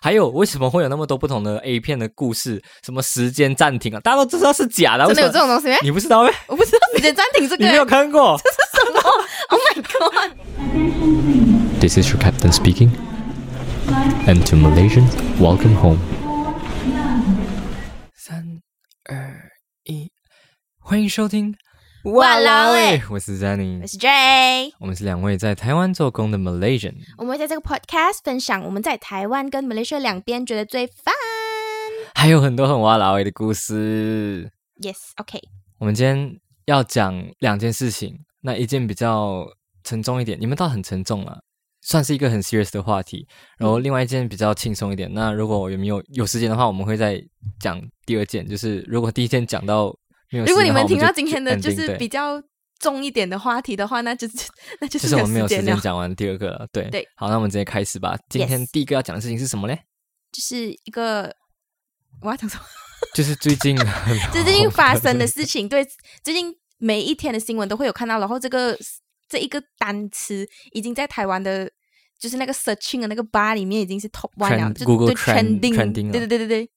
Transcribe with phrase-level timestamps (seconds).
[0.00, 2.62] 还有为什么会有那么多不同的 A 片的故事？
[2.84, 4.00] 什么时间暂停啊？
[4.00, 5.74] 大家都知道是假的，真的有为什么这种东西？
[5.82, 6.32] 你不知道咩？
[6.46, 9.00] 我不知道时间暂停这个你没有看过这是什么
[9.50, 12.90] ？Oh my god！？This is your captain speaking.
[14.26, 15.98] And to Malaysians, welcome home.
[18.14, 18.62] 三
[19.04, 19.52] 二
[19.84, 20.10] 一，
[20.78, 21.54] 欢迎收听。
[22.04, 26.94] 哇啦喂，我是 Zanny，我是 Jay，我们是两位在台湾做工的 Malaysian。
[27.16, 31.14] 我们会在这个 podcast 分享我们在台湾跟 Malaysia 两边觉得最 fun。
[32.14, 34.52] 还有很多很哇啦喂的故事。
[34.82, 35.40] Yes，OK，、
[35.78, 39.46] 我们今天要讲两件事情，那一件比较
[39.82, 41.38] 沉重一点，你们倒很沉重啊，
[41.80, 43.26] 算是一个很 serious 的话题。
[43.56, 45.10] 然后另外一件比较轻松一点。
[45.14, 47.18] 那如果有没有有时间的话，我们会再
[47.58, 49.96] 讲第二件，就是如果第一件讲到
[50.46, 52.42] 如果你们听到今天的就是比较
[52.80, 54.34] 重一点的话题的话，那就是
[54.80, 56.66] 那就就是我们没有时时间讲完第二个了。
[56.72, 58.18] 对对，好，那我们直接开始吧。
[58.28, 59.78] 今天第一个要讲的事情是什么嘞？
[60.32, 61.34] 就是一个
[62.20, 62.64] 我要讲什么？
[63.14, 63.76] 就是最近
[64.32, 65.86] 最近发生的事情，对，
[66.22, 68.76] 最近每一天的新闻都会有看到，然后这个
[69.28, 71.70] 这一个单词已经在台湾的，
[72.18, 76.70] 就是那个 searching 的那个 bar 里面已经是 top one 了就 Google 对 trend- trending，trending 了对对对对对，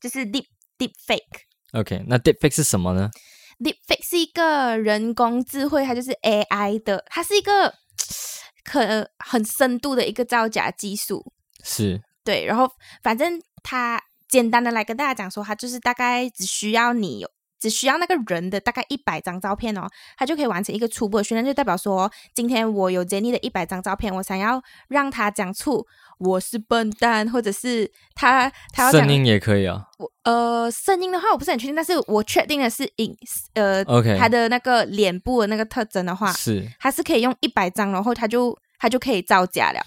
[0.00, 0.44] 就是 deep
[0.78, 1.49] deep fake。
[1.72, 3.10] OK，那 deepfake 是什么呢
[3.58, 7.74] ？Deepfake 是一个人工智慧，它就是 AI 的，它是一个
[8.64, 11.32] 可很深度的一个造假技术。
[11.62, 12.70] 是对，然后
[13.02, 17.30] 反正它简单的来跟大家讲说，它就是大概只需要你有。
[17.60, 25.86] 只需要那个人的大概一百张照片哦，他就可以完成一个初步的训练，就代表说，今天我有 Jenny 的一百张照片，我想要让他讲出
[26.18, 29.84] 我是笨蛋，或者是他他要声音也可以啊。
[29.98, 33.14] 我呃，声音的话我不是很确定，但是我确定的是影
[33.52, 39.80] 呃 OK 他的那个脸部的那个特征的话，是，他是可以用一百张，然后他就他就可以造假了。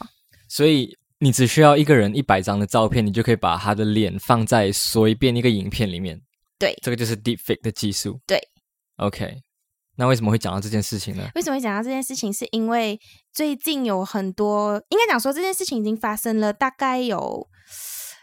[0.47, 6.21] 所以你只需要一个人一百张的照片，你就可以把他的脸放在随便一个影片里面。
[6.63, 8.19] 对这个就是 deepfake 的技术。
[8.25, 8.39] 对
[8.97, 9.41] ，OK。
[9.95, 11.29] 那为什么会讲到这件事情呢？
[11.35, 12.31] 为什么会讲到这件事情？
[12.33, 12.99] 是因为
[13.31, 17.47] 最近有很多，应该讲说这件事情已经发生了，大概有。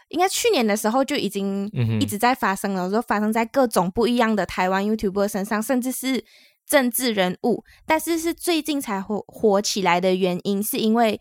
[0.09, 1.65] 应该去年的时候就已经
[2.01, 6.25] 一直在发生了，说发生在各种不一样的台湾 YouTuber 身上，甚至是
[6.67, 11.17] 政治人物，但是是最近才火火起来的原因，是因为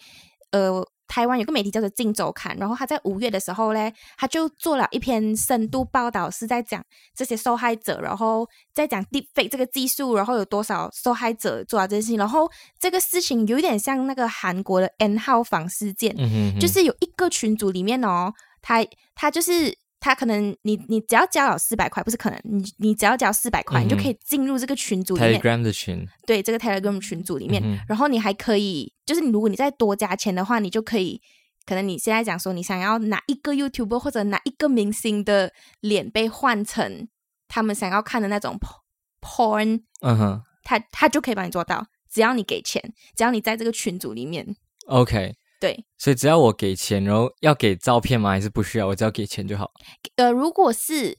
[0.51, 6.81] 呃，台湾有个媒体叫做《镜周刊》，然后他在五月的时候嘞，他就做了一篇深度报道，是在讲
[7.17, 12.49] 这些受害者，然后在讲 deepfake 这个技术，然后有多少受害者做了这件事情，然后
[12.79, 18.33] 这个事情有一点像那个韩国的 N 号房事件，嗯哼哼，就是有一个群组里面哦，
[18.63, 26.09] 他他就是他可能你你只要交了四百块，不是可能你你只要交四百块，嗯你就可以进入这个群组里面，Telegram 的群。
[26.27, 31.21] 对这个 Telegram 群组里面，嗯然后你还可以，就是你如果你再多加钱的话，你就可以。
[31.67, 37.07] 可能你现在讲说你想要哪一个 YouTuber 或者哪一个明星的脸被换成
[37.47, 38.59] 他们想要看的那种
[39.21, 42.83] porn，嗯哼他他就可以帮你做到，只要你给钱，
[43.15, 44.57] 只要你在这个群组里面
[44.87, 45.35] ，，OK。
[45.61, 48.31] 对，所以只要我给钱，然后要给照片吗？
[48.31, 48.87] 还是不需要？
[48.87, 49.71] 我只要给钱就好。
[50.17, 51.19] 呃，如果是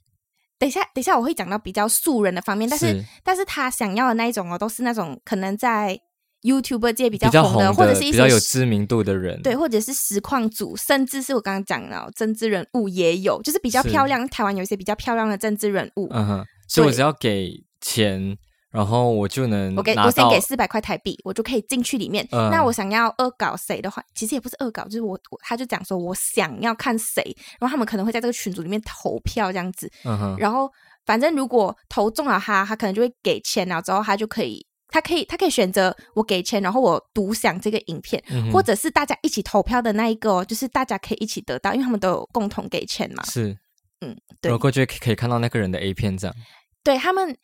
[0.58, 6.00] 等一下，等一下我会讲到比较素人的方面，但是是但是他想要的那一种哦，都是那种可能在
[6.42, 9.40] YouTube 界比较红的，或者是一些比较有知名度的人。
[9.44, 14.28] 对，或者是实况组，甚至是我刚刚讲的哦政治人物也有，就是比较漂亮。
[14.28, 18.36] 台湾有一些比较漂亮的政治人物，嗯哼，所以我只要给钱，
[18.72, 22.26] 然后我就能我给我先给四百块台币，我就可以进去里面。
[22.32, 27.22] 嗯那我想要恶搞谁的话，其实也不是恶搞，就是我我他就讲说我想要看谁，
[27.60, 29.92] 然后他们可能会在这个群组里面投票这样子。
[30.06, 30.72] 嗯，然后
[31.06, 43.24] 反正如果投中了他，他可能就会给钱，然后之后他就可以，他可以他可以选择我给钱，然后我独享这个影片，嗯或者是大家一起投票的那一个、哦，就是大家可以一起得到，因为他们都有共同给钱嘛。
[43.26, 43.58] 是，
[44.00, 46.36] 嗯，对然后过去可以看到那个人的 A 片这样。
[46.84, 47.36] 对他们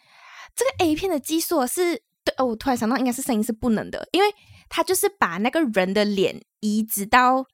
[0.58, 4.28] 这个 A 片的技术是，对哦，我突然想到应该是声音是不能的，因为
[4.68, 7.46] 他就是把那个人的脸移植到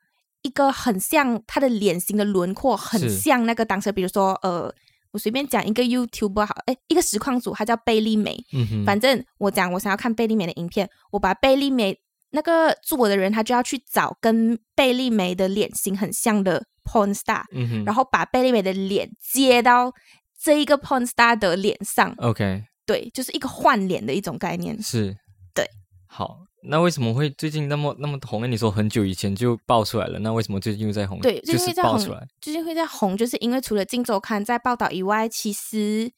[0.41, 4.73] 一个很像他的脸型的轮廓，很像那个当时，比如说呃，
[5.11, 8.37] 我随便讲一个 YouTube 好，哎，一个实况组，他叫贝利美，
[8.85, 11.99] 反正我讲我想要看贝利美的影片，我把贝利美
[12.31, 17.43] 那个做的人，他就要去找跟贝利美的脸型很像的 porn star，、
[17.85, 19.93] 然后把贝利美的脸接到
[20.41, 24.81] 这一个 porn star 的脸上，OK 对，就是一个换脸的一种概念。
[24.81, 25.15] 是，
[25.53, 25.65] 对，
[26.07, 26.39] 好。
[26.65, 28.39] 那为什么会最近那么那么红？
[28.39, 31.19] 那你说很久以前就爆出来了，那为什么最近又在红？
[31.19, 36.09] 对，最就是近会在红爆出来。，最近会在红，就是因为除了《镜周刊》在报道以外，其实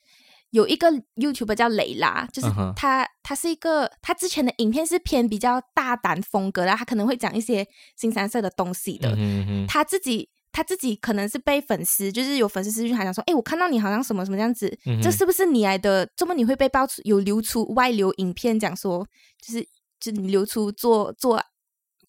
[0.51, 9.09] 有一个 YouTube 叫蕾拉，就是他，他是一个，他之前的影片是偏比较大胆风格的，他可能会讲一些新三色的东西的。
[9.13, 14.73] 嗯哼嗯哼，他自己他自己可能是被粉丝，就是有粉丝私讯，还讲说，哎，我看到你好像什么什么这样子，
[15.03, 16.09] 这是不是你来的？
[16.15, 19.05] 怎么你会被爆出有流出外流影片，讲说
[19.41, 19.67] 就是
[19.99, 21.43] 就你流出做做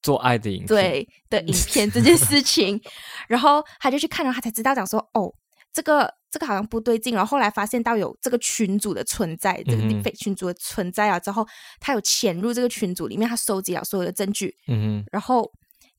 [0.01, 1.09] 做爱的影片，对。
[1.29, 2.81] 的影片这件事情，
[3.27, 5.35] 然后他就去看了，他才知道讲说，哦，
[5.73, 11.45] 这个这个好像不对劲，然后后来发现到有这个群主的存在，这个 fake 群主的存在啊，之后
[11.81, 15.51] 他有潜入这个群组里面，他收集了所有的证据，嗯哼，然后。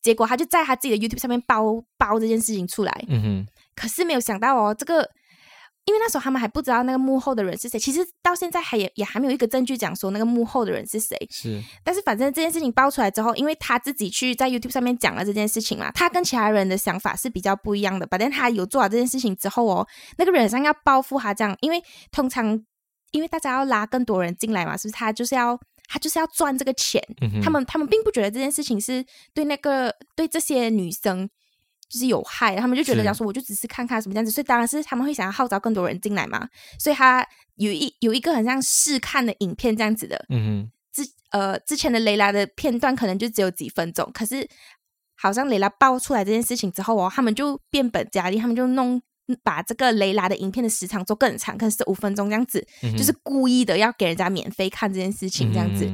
[0.08, 3.48] 结果他就在他自己的 YouTube 上面包包这件事情出来，嗯哼。
[3.76, 5.02] 可是没有想到哦，这个
[5.84, 11.18] 因为那时候他们还不知道那个幕后的人是谁，其实到现在还也也还没有一个证据讲说那个幕后的人是谁。
[11.30, 18.08] 是，但是反正这件事情爆出来之后，因为他自己去在 YouTube 上面讲了这件事情嘛，他跟其他人的想法是比较不一样的。
[18.08, 19.86] 反正他有做好这件事情之后哦，
[20.18, 22.64] 那个人像要报复他这样，因为通常
[23.12, 24.96] 因为大家要拉更多人进来嘛，是不是？
[24.98, 25.60] 他就是要。
[25.88, 27.02] 他就是要赚这个钱，
[27.42, 29.04] 他们他们并不觉得这件事情是
[29.34, 31.30] 对那个对这些女生
[31.90, 36.48] 就是有害，他们就觉得讲说我就只是看看什么样子，所以当然是他们会想要号召更多人进来嘛。
[36.78, 37.26] 所以他
[37.56, 44.48] 有一有一个很像试看的影片这样子的，嗯哼，之呃之前的雷拉的片段可能就只有几分钟，可是
[45.16, 49.02] 好像雷拉爆出来这件事情之后哦，他们就变本加厉，他们就弄。
[49.44, 52.66] 把这个雷拉的影片的时长做更长，可能是五分钟这样子，
[52.98, 55.90] 就是故意的要给人家免费看这件事情这样子。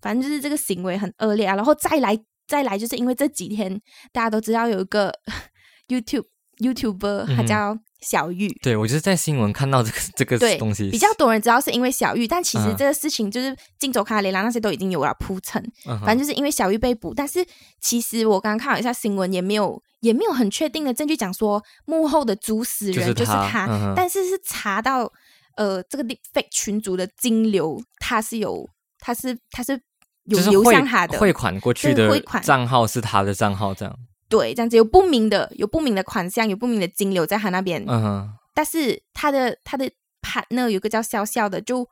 [0.00, 3.80] 反正就是这个行为很恶劣啊，然后再来再来，就是因为这几天
[4.12, 5.12] 大家都知道有一个
[5.88, 6.26] YouTube
[6.58, 7.78] YouTuber，他叫。
[8.00, 15.62] 小玉，对我就是在新闻看到这个这个东西，比较多人知道是因为小玉，但其实这个事情就是《金周刊》雷拉那些都已经有了铺陈，
[16.04, 17.44] 反正就是因为小玉被捕，但是
[17.80, 25.10] 其实我刚刚看了一下新闻，也没有也没有很确定的证据讲说幕后的主使人就是他，但是是查到
[25.56, 28.68] 呃这个 fake 群主的金流，他是有
[28.98, 29.80] 他是他是
[30.24, 33.96] 有流向他的汇款过去的汇款账号是他的账号这样。
[34.28, 37.84] 对，这样子有不明的，有不明的款项，有不明的金流在他那边。
[37.86, 38.32] 嗯哼。
[38.52, 39.88] 但是他的他的
[40.22, 41.86] partner 有个叫笑笑的，就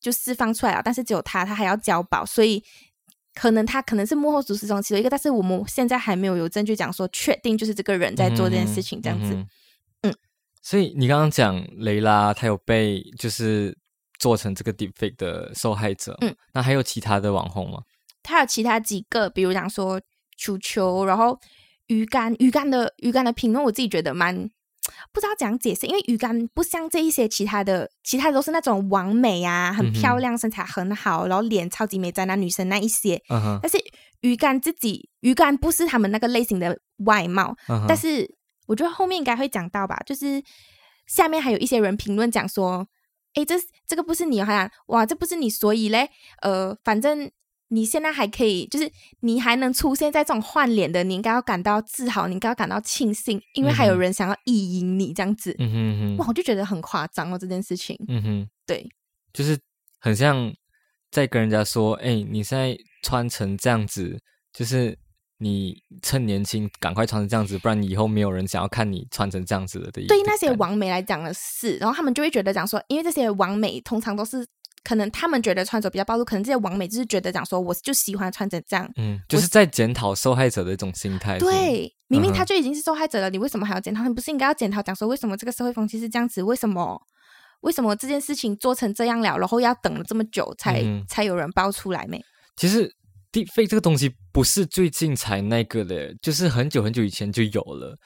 [0.00, 0.82] 就释放出来了。
[0.82, 2.60] 但是只有他，他还要交保，所以
[3.34, 5.10] 可能他可能是幕后主使中其中一个。
[5.10, 9.46] 但是我们现在还没有有证据讲说确定就是这个人在做这件事情，这样子。
[10.02, 10.14] 嗯。
[10.62, 13.76] 所以你刚刚讲雷拉，他有被就是
[14.18, 16.16] 做成这个 deepfake 的受害者。
[16.22, 16.34] 嗯。
[16.52, 17.82] 那还有其他的网红吗？
[18.22, 20.00] 他有其他几个，比如讲说
[20.36, 21.38] 球球，然后。
[21.86, 24.48] 鱼竿，鱼竿的鱼竿的评论，我自己觉得蛮
[25.12, 33.20] 不知道怎样解释，因为鱼竿不像这一些其他的，其他都是那种完美啊，很漂亮，身材很好，然后脸超级美，在那女生那一些。
[33.60, 33.78] 但是
[34.20, 37.56] 鱼竿自己，鱼竿不是他们那个类型的外貌。
[37.88, 38.32] 但是
[38.66, 40.42] 我觉得后面应该会讲到吧，就是
[41.06, 42.86] 下面还有一些人评论讲说，
[43.34, 43.54] 哎，这
[43.86, 46.10] 这个不是你，好像哇，这不是你，所以嘞，
[46.42, 47.30] 呃，反正。
[47.68, 48.88] 你现在还可以，就是
[49.20, 55.54] 你还能出现在这种换脸的，你应该要感到自豪，你应该要感到庆幸，因为还有人想要意淫你这样子。
[55.58, 57.98] 嗯哼哼，哇，我就觉得很夸张哦，这件事情。
[58.06, 58.88] 嗯哼，对，
[59.32, 59.58] 就是
[59.98, 60.52] 很像
[61.10, 64.16] 在跟人家说，哎，你现在穿成这样子，
[64.52, 64.96] 就是
[65.38, 69.90] 你趁年轻赶快穿成这样子，不然你以后没有人想要看你穿成这样子的。
[69.90, 74.46] 对于那些王美来讲的是，然后他们就会觉得讲说，因为这些王美通常都是。
[74.86, 81.40] 可能他们觉得穿着比较暴露，可能这些网美就是觉得讲说，我就喜欢穿成这样，嗯，就是在检讨受害者的一种心态。
[81.40, 84.06] 对，明明他就已经是受害者了，你为什么还要检讨？
[84.06, 86.40] 你不是应该要检讨讲说，为什么这个社会风气是这样子？
[86.40, 86.96] 为什么？
[87.62, 92.22] 为什么这件事情做成这样了，然后要等了这么久才才有人爆出来没？
[92.54, 92.88] 其实
[93.32, 97.96] 地费这个东西不是最近才那个的，就是很久很久以前就有了。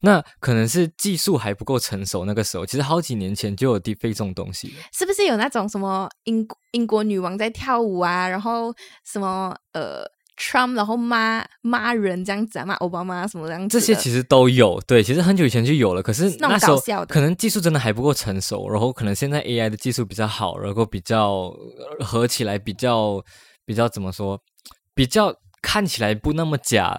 [0.00, 4.74] 那可能是技术还不够成熟，那个时候其实好几年前就有 deepfake 这种东西了。
[4.92, 8.72] 是不是有那种什么英英国女王在跳舞啊，然后
[9.04, 10.04] 什么呃
[10.36, 13.68] Trump 然后骂骂人这样子啊，骂奥巴马什么这样子？
[13.68, 16.02] 这些其实都有，对，其实很久以前就有了。
[16.02, 21.52] 可是那时候可能技术真的还不够成熟，然后可能现在 AI 的技术比较好，然后比较
[22.04, 23.20] 合起来比较
[23.66, 24.40] 比较怎么说，
[24.94, 26.96] 比较看起来不那么假。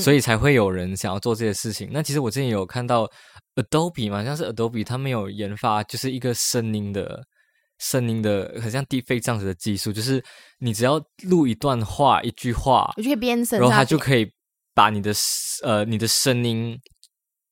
[0.00, 1.88] 所以才会有人想要做这些事情。
[1.92, 3.08] 那其实我之前有看到
[3.54, 7.24] Adobe 嘛，像是 Adobe，他们有研发就是一个声音的
[7.78, 10.22] 声音的，很像 Deepfake 这样子的技术，就是
[10.58, 14.30] 你只要录一段话、一句话，我就可以编声，然后它就可以
[14.74, 15.12] 把你的
[15.62, 16.78] 呃你的声音。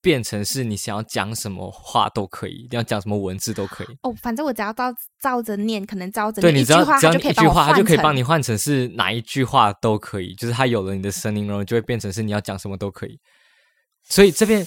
[0.04, 3.86] 变成是你想要讲什么话都可以，你要讲什么文字都可以。
[4.02, 10.34] 哦，反正我只要照照着念，可能照着对，你只要只要一句话，它就可以帮你换成是哪一句话都可以。
[10.34, 13.18] 就是它有了你的声音，然后就会变成是你要讲什么都可以。
[14.02, 14.66] 所以这边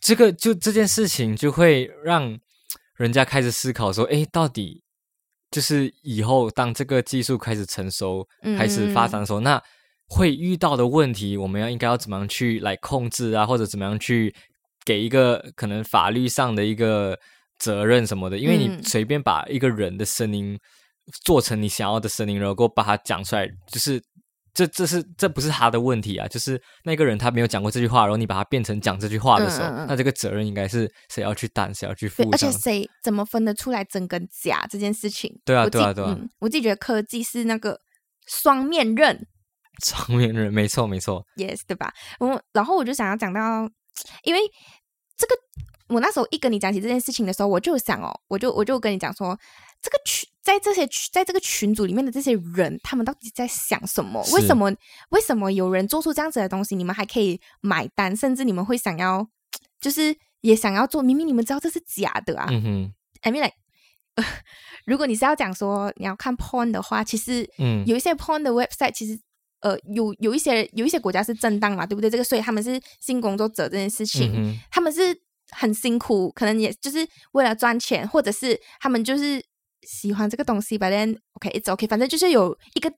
[0.00, 2.38] 这个就这件事情就会让
[2.96, 4.82] 人家开始思考说：，哎，到底
[5.50, 8.26] 就是以后当这个技术开始成熟、
[8.56, 9.62] 开始发展的时候，那。
[10.10, 14.34] 会遇到的问题，我们要应该要怎么样去来控制啊，或者怎么样去
[14.88, 17.14] 给一个可能法律上的一个
[17.58, 18.82] 责任什么的，因为你嗯。
[18.82, 20.58] 随便把一个人的声音
[21.24, 24.02] 做成你想要的声音，然后给我把它讲出来，就是
[24.54, 29.86] 这这是这不是他的问题啊，就是那个人他没有讲过这句话，然后你把它变成讲这句话的时候，嗯嗯嗯。
[29.88, 35.30] 那这个责任应该是谁要去担，谁要去负，而且谁怎么分得出来真跟假这件事情？
[35.44, 36.16] 对啊对啊对啊。
[36.18, 37.78] 嗯，我自己觉得科技是那个
[38.26, 39.26] 双面刃。
[39.84, 41.92] 双面人，没错没错，，yes，对吧？
[42.18, 43.40] 我然后我就想要讲到，
[44.24, 44.40] 因为
[45.18, 45.36] 这个
[45.88, 49.38] 我那时候一跟你讲起这件事情的时候，我就想哦，我就我就跟你讲说，
[49.82, 54.24] 这个群在这些群在这个群组里面的这些人，他们到底在想什么？
[54.32, 54.72] 为什么
[55.10, 59.26] 为什么有人做出这样子的东西，你们还可以买单，甚至你们会想要，
[59.80, 63.54] 就是也想要做，明明你们知道这是假的啊，嗯哼，I mean like，
[64.84, 67.84] 如果你是要讲说你要看 porn 的话，其实嗯。
[67.86, 69.18] 有一些 porn 的 website 其实
[69.60, 72.10] 呃有有一些有一些国家是正当嘛，对不对？
[72.10, 75.00] 这个所以他们是性工作者这件事情，嗯，他们是
[75.50, 79.42] 很辛苦，可能也就是为了赚钱，或者是他们就是
[79.82, 82.92] 喜欢这个东西，but then OK it's OK，反正就是有一个。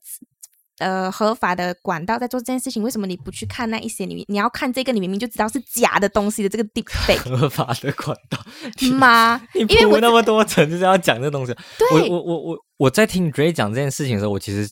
[0.78, 4.06] 呃，合法的管道在做这件事情，为什么你不去看那一些？
[4.06, 8.38] 你你要看这个，你明明就知道是假的东西的这个 deep fake 合法的管道，
[8.96, 9.38] 吗？
[9.52, 11.52] 你因为我铺那么多层就是要讲这东西。
[11.52, 14.66] 我对我我我我在听 Dre 讲这件事情的时候，我其实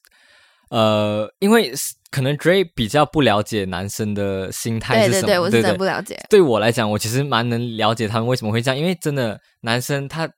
[0.70, 1.72] 呃，因为
[2.10, 6.18] 可能 Dre 比较不了解男生的心态是什么，对对对，我真的不了解。
[6.28, 10.28] 对我来讲，我其实蛮能了解他们为什么会这样，因为真的男生他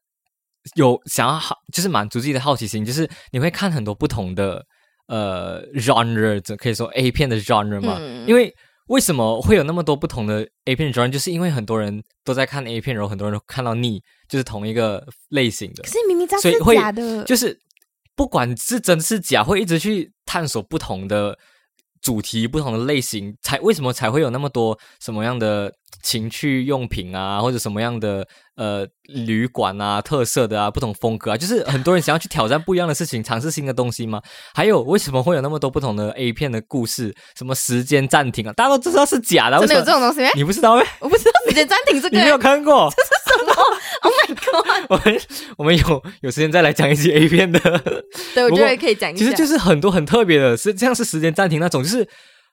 [0.76, 4.64] 有想要好，就是满足自己的好奇心，就是你会看很多不同的
[5.08, 8.54] 呃 genre，这可以说 A 片的 genre 嘛，嗯因为。
[8.87, 11.08] 为什么会有那么多不同的 A 片 genre？
[11.08, 15.88] 就是因为很多人都在看 A 片，然后很多人都看到腻，就是同一个类型的可。
[15.90, 17.56] 是明明知道是假的，就是
[18.20, 21.38] 不管是真是假，会一直去探索不同的
[22.02, 34.20] 主题、不同的类型，才为什么才会有那么多什么样的情趣用品啊，或者什么样的呃旅馆啊、特色的啊、不同风格啊，就是很多人想要去挑战不一样的事情，尝试新的东西吗？
[34.54, 37.14] 还有为什么会有那么多不同的 A 片的故事？
[37.37, 40.30] 什么时间暂停啊，大家都知道是假的啊，真的有这种东西吗？
[40.37, 40.87] 你不知道咩？
[41.00, 42.90] 我不知道时间暂停这个你没有看过？
[42.97, 43.52] 这是什么
[44.02, 44.87] ，Oh my god！
[44.90, 45.20] 我们
[45.59, 47.61] 我们有有时间再来讲一集 A 片的。
[48.35, 49.18] 对，我觉得可以讲一下。
[49.18, 52.06] 其实就是很多很特别的，是像是时间暂停那种，就是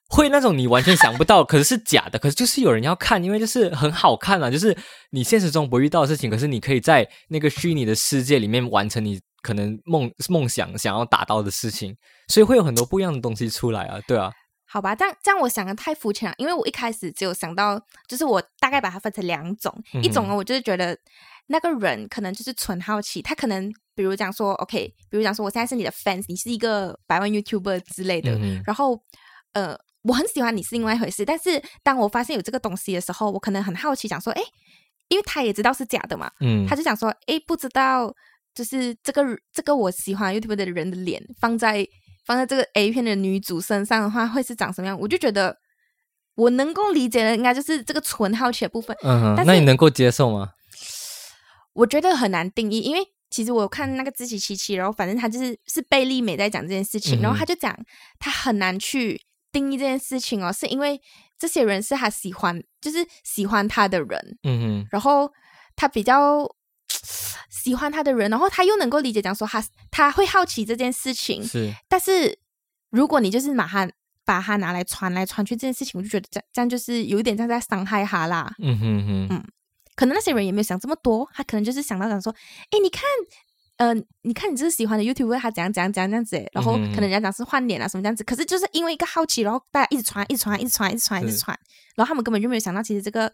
[0.09, 4.75] 会那种你完全想不到，可是是假的，可是就是有人要看，因为就是很好看啊，就是
[5.11, 11.95] 你现实中不遇到的事情，可是你可以在那个虚拟的世界里面完成你可能梦梦想想要达到的事情，
[12.29, 14.31] 所以会有很多不一样的东西出来啊，对啊，
[14.69, 20.97] 好吧，这样这样我想的太肤浅了，因为我一开始只有想到，就是我大概把它分成两种，嗯一种呢，我就是觉得
[21.47, 28.61] 那个人可能就是纯好奇，他可能比如讲说，OK，比如讲说我现在是你的 fans，你是一个百万 YouTuber 之类的，嗯。
[28.65, 29.01] 然后
[29.53, 34.41] 呃，我很喜欢你是另外一回事，但是当我发现有这个东西的时候，我可能很好奇，想说，哎，
[35.09, 38.13] 因为他也知道是假的嘛，嗯他就想说，哎，不知道
[38.53, 41.87] 就是这个这个我喜欢 YouTube 的人的脸放在
[42.25, 44.99] 放在这个 A 片的女主身上的话，会是长什么样？
[44.99, 45.57] 我就觉得
[46.35, 48.95] 我能够理解的，应该就是这个纯好奇的部分。
[49.03, 50.51] 嗯哼但，那你能够接受吗？
[51.73, 57.77] 我觉得很难定义，因为其实我看那个自欺欺欺，然后反正他就是是贝利美在讲这件事情，嗯然后他就讲
[58.19, 59.21] 他很难去
[59.57, 61.01] 定义这件事情哦，是因为
[61.39, 65.31] 这些人是他喜欢，就是喜欢他的人，嗯哼，然后
[65.75, 66.47] 他比较
[67.49, 72.37] 喜欢他的人，然后他又能够理解讲说他他会好奇这件事情，是，但是
[72.91, 73.89] 如果你就是把他
[74.23, 78.53] 把他拿来传来传去这件事情，我就觉得这样这样就是有一点像在伤害他啦。
[78.61, 79.43] 嗯哼哼，
[79.95, 82.31] 可能那些人也没有想这么多，他可能就是想到想说，
[82.69, 83.01] 哎，你看。
[83.77, 83.93] 呃，
[84.23, 91.57] 你看你这是喜欢的 YouTube，他怎样怎样怎样这样子，然后可能人家讲是换脸啊什么这样子，可是就是因为一个好奇，然后大家一直传，一直传，一直传，一直传，一直传，
[91.95, 93.31] 然后他们根本就没有想到，其实这个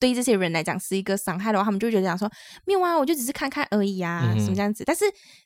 [0.00, 2.30] 对这些人来讲是一个伤害的话，他们就会觉得讲说
[2.64, 4.82] 没有啊，我就只是看看而已啊，嗯什么这样子。
[4.86, 5.04] 但是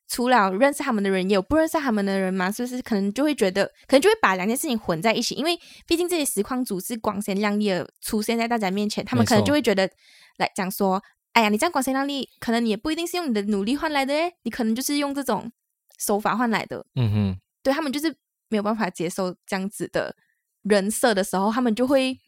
[0.08, 2.80] 除了认识他们的人，也有不认识他们的人嘛，是不是？
[2.80, 9.90] 可能就会觉得，可能就会把两件事情混在一起，因为毕竟这些实况组是光鲜亮丽的出现在大家面前，他们可能就会觉得
[10.38, 11.02] 来讲说，
[11.36, 15.52] 哎呀，你这样光鲜亮丽，可能你也不一定是用你的努力换来的诶，你可能就是用这种
[15.98, 16.82] 手法换来的。
[16.94, 18.08] 嗯哼，对他们就是
[18.48, 20.16] 没有办法接受这样子的
[20.62, 22.18] 人设的时候，他们就会，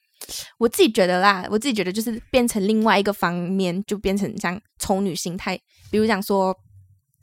[0.59, 5.59] 我自己觉得啦，我自己觉得就是变成另外一个方面，就变成像丑女心态，
[5.91, 6.55] 比如讲说，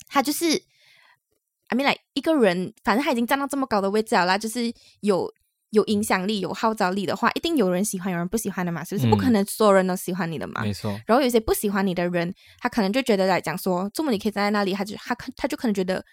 [0.07, 0.47] 他就是
[1.67, 5.31] ，I mean like 一个人，反正他已经站到这么高的位置了啦，就是有。
[5.75, 9.08] 有影响力、有号召力的话，一定有人喜欢，有人不喜欢的嘛，是不是？
[9.08, 10.62] 嗯不可能所有人都喜欢你的嘛。
[10.62, 16.03] 没错，然后有些不喜欢你的人，他可能就觉得来讲说，这么你可以站在那里，他就他可他就可能觉得，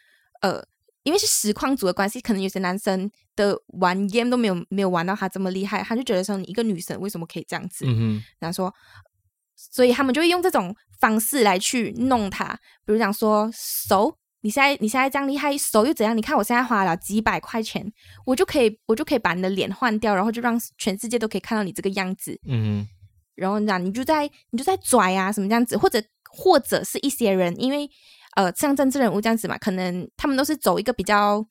[0.41, 0.63] 呃，
[1.05, 7.85] 因为是实况组的关系，可能有些男生的玩 game 都没有没有玩到他这么厉害，他就觉得说你一个女生为什么可以这样子？
[7.87, 8.75] 嗯哼，然后说，
[9.57, 16.17] 所以他们就会用这种方式来去弄他，比如讲说手，你现在你现在这样厉害，手又怎样？
[16.17, 17.85] 你看我现在花了几百块钱，
[18.27, 22.39] 我就可以我就可以把你的脸换掉，然后就让全世界都可以看到你这个样子。
[22.47, 22.87] 嗯
[23.35, 27.89] 然后呢，你就在你就在拽啊什么这样子，或者或者是一些人，因为
[28.37, 31.45] 呃像政治人物这样子嘛，可能他们都是走一个比较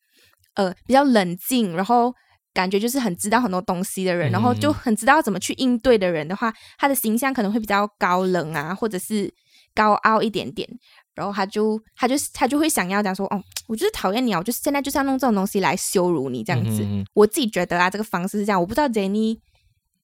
[0.53, 2.13] 呃比较冷静，然后
[2.53, 9.33] 感觉就是很知道很多东西的人，然后就嗯很知道怎么去应对的人的话，他的形象可能会比较高冷啊，或者是
[9.73, 10.67] 高傲一点点。
[11.13, 16.81] 然后他就他就他就会想要讲说，哦，我就是讨厌你啊，我就是现在就是要弄这种东西来羞辱你这样子。
[16.83, 19.37] 嗯哼嗯我自己觉得啊，这个方式是这样，我不知道 Jenny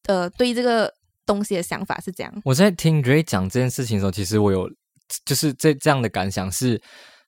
[0.08, 0.94] 呃对这个
[1.26, 2.42] 东西的想法是这样。
[2.44, 4.70] 我在听 Ray 讲这件事情的时候，其实我有
[5.26, 6.80] 就是这这样的感想是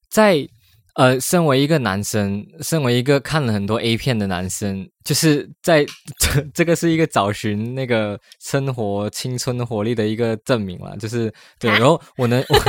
[0.10, 0.48] 在
[0.96, 5.86] 呃，身为一个男生，身为一个看了很多 A 片的男生，就是在
[6.19, 12.43] 这 这个是一个找寻那个生活青春活力的一个证明了，就是对，啊然后我能。
[12.50, 12.60] 我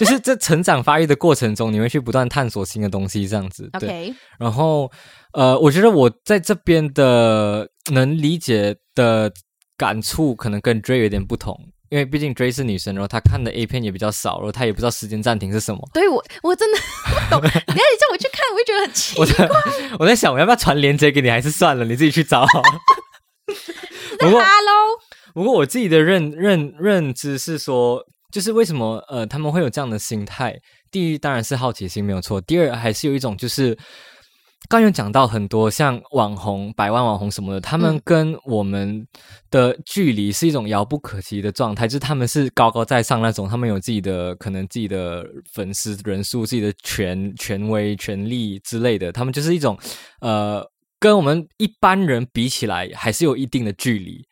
[0.00, 3.70] 就是在成长发育的过程中，你会去不断探索新的东西，这样子。
[3.78, 4.90] 对然后，
[5.32, 9.30] 呃，我觉得我在这边的能理解的
[9.76, 11.56] 感触，可能跟 Dray 有点不同，
[11.92, 15.86] 因为毕竟 Dray 是女生，然后她看的 A 片也比较少，然后她也不知道时间暂停是什么。
[15.92, 16.78] 对我我真的
[17.28, 19.48] 不懂，等一下你叫我去看，我就觉得很奇我在
[20.00, 22.46] 我在想，我要不要传链接给你，还是算了，你自己去找。
[24.18, 24.98] 不过，Hello，
[25.34, 30.56] 不过我自己的认认认知是说，就是为什么呃他们会有这样的心态？
[30.90, 33.76] 第一当然是好奇心没有错，第二还是有一种就是。
[34.68, 39.06] 刚有讲到很多像网红、百万网红什么的，他们嗯跟我们
[39.50, 49.78] 的距离是一种遥不可及的状态，就是他们是高高在上那种，他们有自己的可能自己的粉丝人数、自己的权权威、权力之类的，他们就是一种
[50.20, 50.66] 呃，
[50.98, 54.24] 跟我们一般人比起来，还是有一定的距离。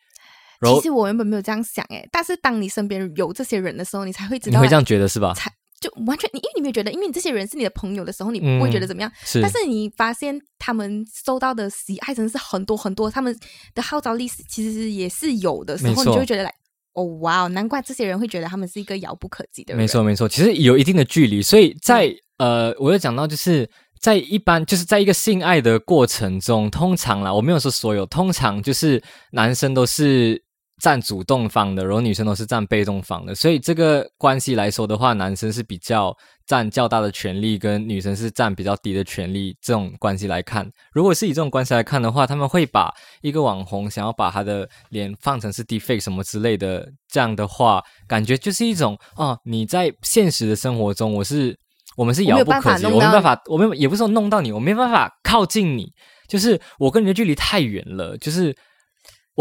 [0.63, 5.33] 其实我原本没有这样想诶，但是当你身边有这些人的时候，你才会知道，你会这样觉得是吧？
[5.33, 9.11] 才就完全你，因为你没有觉得，因为你这些人是你的朋友的时候，你不会觉得怎么样。
[9.25, 13.37] 是，但是你发现他们受到的喜爱真的是很多很多，他们
[13.73, 16.53] 的号召力是其实也是有的时候，你就会觉得来，
[16.93, 19.81] 哦哇哦，难怪这些人会觉得他们是一个遥不可及的人。
[19.81, 23.69] 没错，没错，其实有一定的距离，所以在、呃，我有讲到就是。
[24.01, 28.99] 在一般就是在一个性爱的过程中，通常啦，我没有说所有，通常就是
[29.33, 30.43] 男生都是
[30.81, 36.11] 占主动方的，然后女生都是占被动方的，所以这个关系来说的话，男生是比较
[36.47, 39.55] 占较大的权利，跟女生是占比较低的权利。
[39.61, 42.91] 这种关系来看，如果是以这种关系来看的话，他们会把
[43.21, 51.55] 一个网红想要把他的脸放成是 deepfake 什么之类的，这样的话，感觉就是一种哦，你在现实的生活中，我是
[51.95, 55.93] 我们是遥不可及，我没办法，我们也不是说弄到你，我没办法靠近你，
[56.27, 58.55] 就是我跟你的距离太远了，就是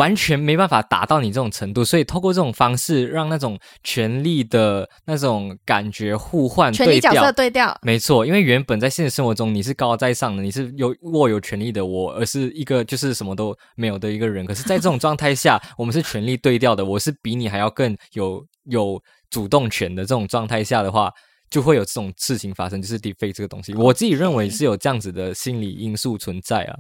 [0.01, 7.33] 完全没办法达到你这种程度，所以透过这种方式，让那种权力的那种感觉互换对权力角色调。
[7.33, 14.47] 对调，没错，因为原本在现实生活中你是高高在上的，你是有握有权力的我，而是一个就是什么都没有的一个人。
[14.47, 21.13] 可是，在这种状态下，我们是权力对调的，我是比你还要更有有主动权的这种状态下的话，
[21.51, 23.75] 就会有这种事情发生，就是 defeat 这个东西。
[23.75, 26.75] 我自己认为是有这样子的心理因素存在啊。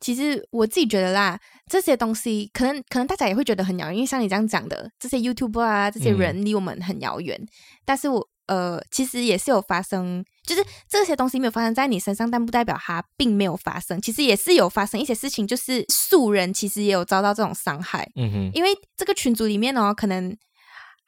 [0.00, 7.40] 其实我自己觉得啦，这些东西可能可能大家也会觉得很遥远，因为像你这样讲的，这些 YouTuber 啊，这些嗯人离我们很遥远。
[7.84, 14.00] 但是我呃，其实也是有发生，就是这些东西没有发生在你身上，但不代表它并没有发生。
[14.02, 18.10] 其实也是有发生一些事情，就是素人其实也有遭到这种伤害。
[18.16, 20.36] 嗯哼，因为这个群组里面哦，可能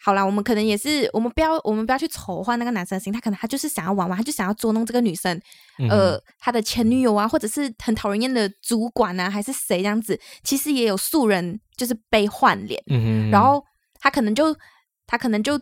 [0.05, 5.41] 好啦，我们可能也是，我们不要，我们不要去丑化那个男生的心，他可能他就是想要玩玩，他就想要捉弄这个女生，
[5.79, 13.65] 嗯呃，他的前女友啊，或者是很讨人厌的主管啊，还是谁这样子，其实也有素人就是被换脸，嗯，然后
[14.01, 14.57] 他可能就
[15.07, 15.61] 他可能就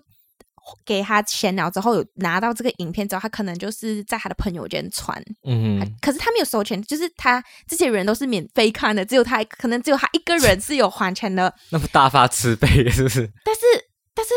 [0.86, 13.30] 给他钱了之后，有拿到这个影片之后，他可能就是在他的朋友圈传，嗯哼，可是他没有收钱，就是他这些人都是免费看的，只有他可能只有他一个人是有还钱的，那么大发慈悲是不是？
[13.44, 13.60] 但是，
[14.20, 14.34] 但是，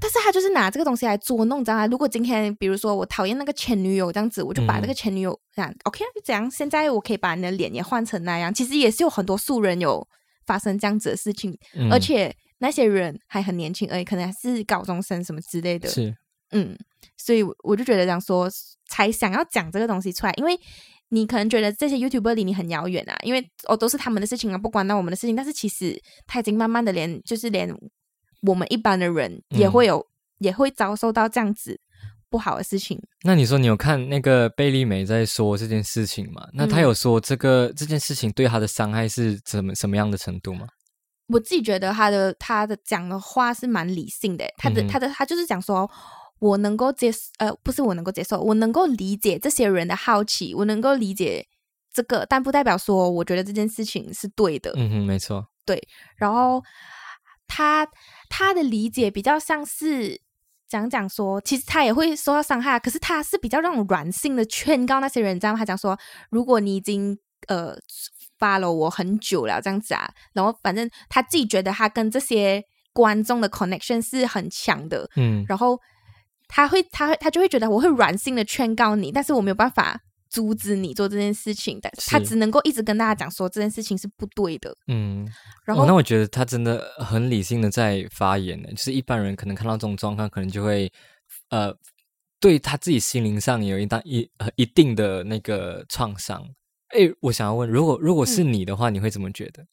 [0.00, 1.86] 但是他就是拿这个东西来捉弄，你知道吗？
[1.88, 6.48] 如果今天，比如说我讨厌那个前女友这样子，我就把嗯那个前女友这样、OK 啊，就这样。
[6.48, 10.06] 现在我可以把你的脸也换成那样，其实也是有很多素人有
[10.46, 15.88] 发生这样子的事情，嗯而且那些人还很年轻而已，可能还是高中生什么之类的。
[15.88, 16.14] 是，
[16.52, 16.78] 嗯，
[17.16, 18.48] 所以我我就觉得这样说，
[18.88, 20.56] 才想要讲这个东西出来，因为
[21.08, 25.34] 你可能觉得这些 YouTuber 离你很遥远啊，因为哦都是他们的事情啊，不关到我们的事情。
[25.34, 27.68] 但是其实他已经慢慢的连就是连
[28.46, 30.06] 我们一般的人也嗯会有、
[30.38, 31.80] 也会遭受到这样子
[32.28, 33.00] 不好的事情。
[33.22, 36.46] 那你说你有看那个贝利美在说这件事情吗？
[36.52, 40.66] 那他嗯有说这个这件事情对他的伤害是怎么什么样的程度吗？
[41.28, 45.90] 我自己觉得他的他的讲的话是蛮理性的，他的、嗯他的他就是讲说，
[46.38, 51.44] 我能够接呃不是我能够接受，我能够理解这些人的好奇，我能够理解
[51.92, 54.72] 这个，但不代表说我觉得这件事情是对的。
[54.76, 55.82] 嗯哼，没错，对
[56.16, 56.62] 然后
[57.48, 57.84] 他
[58.28, 60.20] 他的理解比较像是
[60.68, 65.98] 讲讲说，其实他也会受到伤害啊，可是他是比较那种软性的劝告那些人，这样他讲说，
[66.30, 67.76] 如果你已经呃
[68.38, 72.62] follow 我很久了这样子啊，然后反正他自己觉得他跟这些
[72.92, 75.80] 观众的 connection 是很强的，嗯然后
[76.48, 80.00] 他会他会他就会觉得我会软性的劝告你，但是我没有办法。
[80.28, 84.76] 阻止你做这件事情，但他只能够一直跟大家讲说这件事情是不对的。
[84.88, 85.26] 嗯。
[85.64, 90.92] 然后，哦，那我觉得他真的很理性的在发言呢，就是一般人可能看到这种状况，可能就会
[91.50, 91.74] 呃，
[92.40, 96.46] 对他自己心灵上有一大一呃一定的那个创伤。
[96.88, 99.66] 哎，我想要问，如果如果是嗯你的话，你会怎么觉得？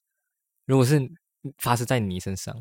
[0.65, 0.99] 如果是
[1.57, 2.55] 发生在你身上，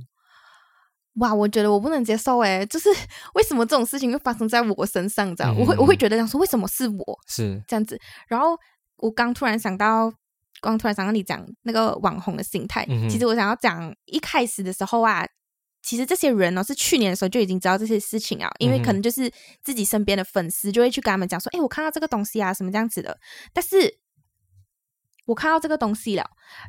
[1.15, 2.89] 哇，我觉得我不能接受诶，就是
[3.35, 5.35] 为什么这种事情会发生在我身上？
[5.37, 7.99] 这样，我会我会嗯觉得想说，为什么是我是这样子？
[8.29, 8.57] 然后
[8.97, 10.13] 我刚突然想到，
[10.61, 15.27] 刚突然想到你讲那个网红的心态，嗯其实我想要讲一开始的时候啊。
[15.85, 19.29] 其实这些人呢、是去年的时候就已经知道这些事情啊，因为可能就是
[19.65, 23.19] 自己身边的粉丝就会去跟他们讲说，哎，我看到这个东西啊，什么这样子的。
[23.53, 23.99] 但是
[25.27, 26.25] 我看到这个东西了，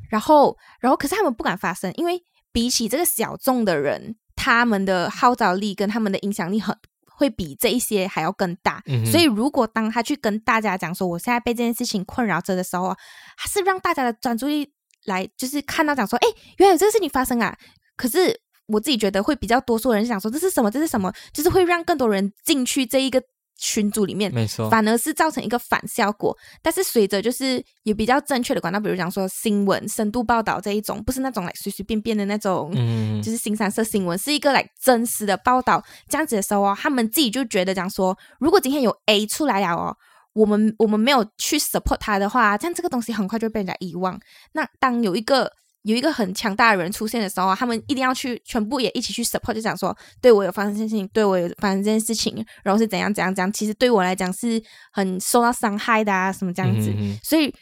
[0.10, 8.82] 然后，然后可是他们不敢发声，因为比起这个小众的人，他们的号召力跟他们的影响力很会比这一些还要更大。
[8.88, 12.98] 嗯所以，如果当他去跟大家讲说我现在被这件事情困扰着的时候啊，
[13.38, 14.72] 他是让大家的专注力
[15.06, 17.56] 来，就是看到讲说，哎，原来有这个事情发生啊。
[17.96, 23.22] 可是我自己觉得会比较多数人想说这是什么，这是什么，就是会让更多人进去这一个
[23.65, 26.38] 群组里面，没错，反而是造成一个反效果。
[26.62, 35.82] 但是随着就是有比较正确的管道，比如讲说新闻、深度报道这一种，不是那种来随随便便的那种，嗯，就是新三色新闻，是一个来真实的报道。
[36.10, 39.95] 这样子的时候哦，他们自己就觉得讲说，如果今天有 A 出来了哦。
[40.34, 44.19] 我们我们没有去 support 他的话，这样这个东西很快就被人家遗忘。
[44.54, 45.52] 那当有一个
[45.84, 56.93] 有一个很强大的人出现的时候啊，他们一定要去全部也一起去 support，就讲说，对我有发生这件事情，对我有发生这件事情，然后是怎样怎样怎样，其实对我来讲是很受到伤害的啊，什么这样子。
[57.22, 57.54] 所以，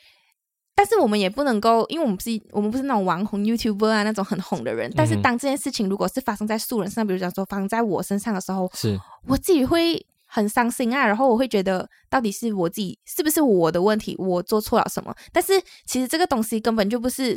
[0.75, 4.91] 但是我们也不能够，因为我们不是我们不是那种网红 YouTuber 啊那种很红的人。
[4.95, 15.13] 但是当这件事情如果是发生在素人身上，比如讲说发生在我身上的时候，是我自己会很伤心啊，然后我会觉得到底是我自己是不是我的问题，我做错了什么？
[15.33, 17.35] 但是其实这个东西根本就不是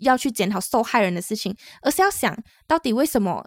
[0.00, 3.44] 要去检讨受害人的事情，而是要想到底为什么。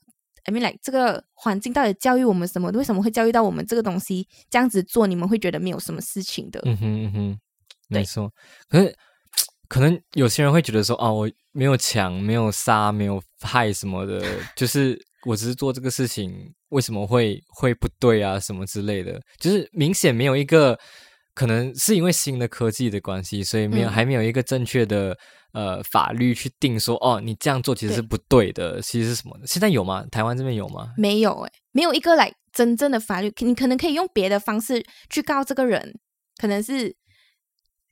[0.47, 2.69] I mean, like 这个环境到底教育我们什么？
[2.73, 5.07] 为什么会教育到我们这个东西这样子做？
[5.07, 6.61] 你们会觉得没有什么事情的？
[6.65, 7.39] 嗯哼嗯哼，
[7.89, 8.31] 没错。
[8.69, 8.95] 可是
[9.67, 14.23] 可能有些人会觉得说，哦，我没有抢，没有杀，没有害什么的，
[14.55, 20.77] 就是我只是做这个事情，为什么会会不对啊，什么之类的，就是明显没有一个。
[21.37, 25.17] 可能是因为新的科技的关系，所以没有、嗯还没有一个正确的
[25.51, 28.81] 呃法律去定说哦，你这样做其实是不对的。
[28.81, 29.37] 其实是什么？
[29.45, 30.05] 现在有吗？
[30.09, 30.93] 台湾这边有吗？
[30.97, 35.99] 没有诶、没有一个来真正的法律，你可能可以用别的方式去告这个人，
[36.37, 36.95] 可能是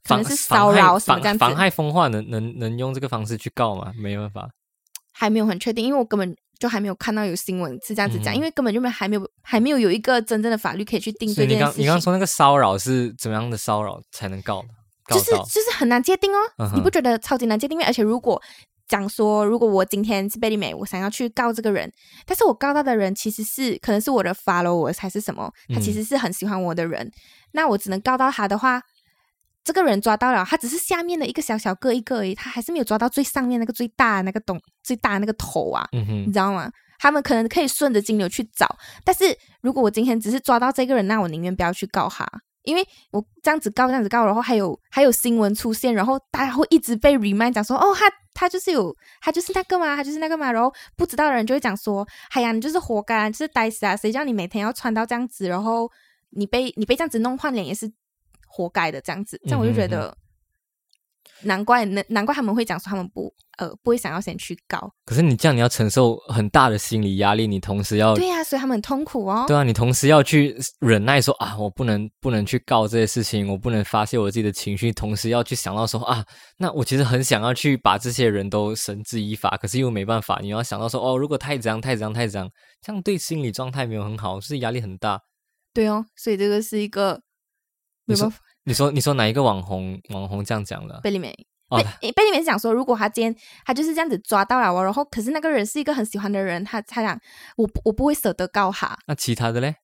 [0.07, 3.91] 可能是骚扰什么这样子，妨害风化能能能用这个方式去告吗？
[4.01, 4.49] 没办法。
[5.11, 11.81] 还没有很确定，因为我根本就还没有看到有新闻是这样子讲，嗯因为根本就没还没有还没有有一个真正的法律可以去定这件事情。
[11.81, 14.63] 你刚刚说那个骚扰是怎么样的骚扰才能告？
[15.03, 17.83] 告就是就是很难界定哦，嗯你不觉得超级难界定吗？
[17.85, 18.41] 而且如果
[18.87, 21.91] 讲说，如果我今天是贝利美，我想要去告这个人，
[22.25, 27.11] 但是我告到的人其实是可能是我的 followers 还是什么，他其嗯实是很喜欢我的人，
[27.51, 28.81] 那我只能告到他的话。
[29.63, 35.87] 这个人抓到了，他只是下面的一个小小个一个而已，他还是没有抓到最上面那个最大的那个东最大的那个头啊。
[35.93, 36.69] 嗯你，知道吗？
[36.99, 42.25] 他们可能可以顺着金流去找，但是如果我今天只是抓到这个人，那我宁愿不要去告他，
[42.63, 55.89] 因为我这样子告，这样子告，然后还有还有新闻出现，然后大家会一直被 remind 讲说，哦，他他就是有，他就是那个嘛，他就是那个嘛，然后不知道的人就会讲说，哎呀，你就是活该啊，就是呆死啊，谁叫你每天要穿到这样子，然后
[56.29, 57.91] 你被你被这样子弄换脸也是
[58.53, 60.15] 活该的，这样子，这样我就觉得。
[61.45, 69.43] 难怪，难难怪他们会讲说他们不呃不会想要先去告，可是你这样你要承受很大的心理压力，你同时要对呀、所以他们很痛苦哦。
[69.45, 76.23] 对啊，你同时要去忍耐说啊，我不能不能去告这些事情，我不能发泄我自己的情绪，同时要去想到说啊，
[76.57, 80.39] 那我其实很想要去把这些人都绳之以法，可是又没办法。
[80.41, 82.49] 你要想到说哦，如果太这样太这样太这样，
[82.81, 85.19] 这样对心理状态没有很好，是压力很大。
[85.73, 87.21] 对哦，所以这个是一个
[88.05, 91.01] 没办法，你说你说哪一个网红网红这样讲的啊？
[91.01, 91.35] 贝利美
[91.69, 97.19] 哦贝贝里面是讲说，如果他今天他就是这样子抓到了我，然后可是那个人是一个很喜欢的人，他他讲
[97.57, 98.97] 我不我不会舍得告他。
[99.07, 99.75] 那其他的嘞？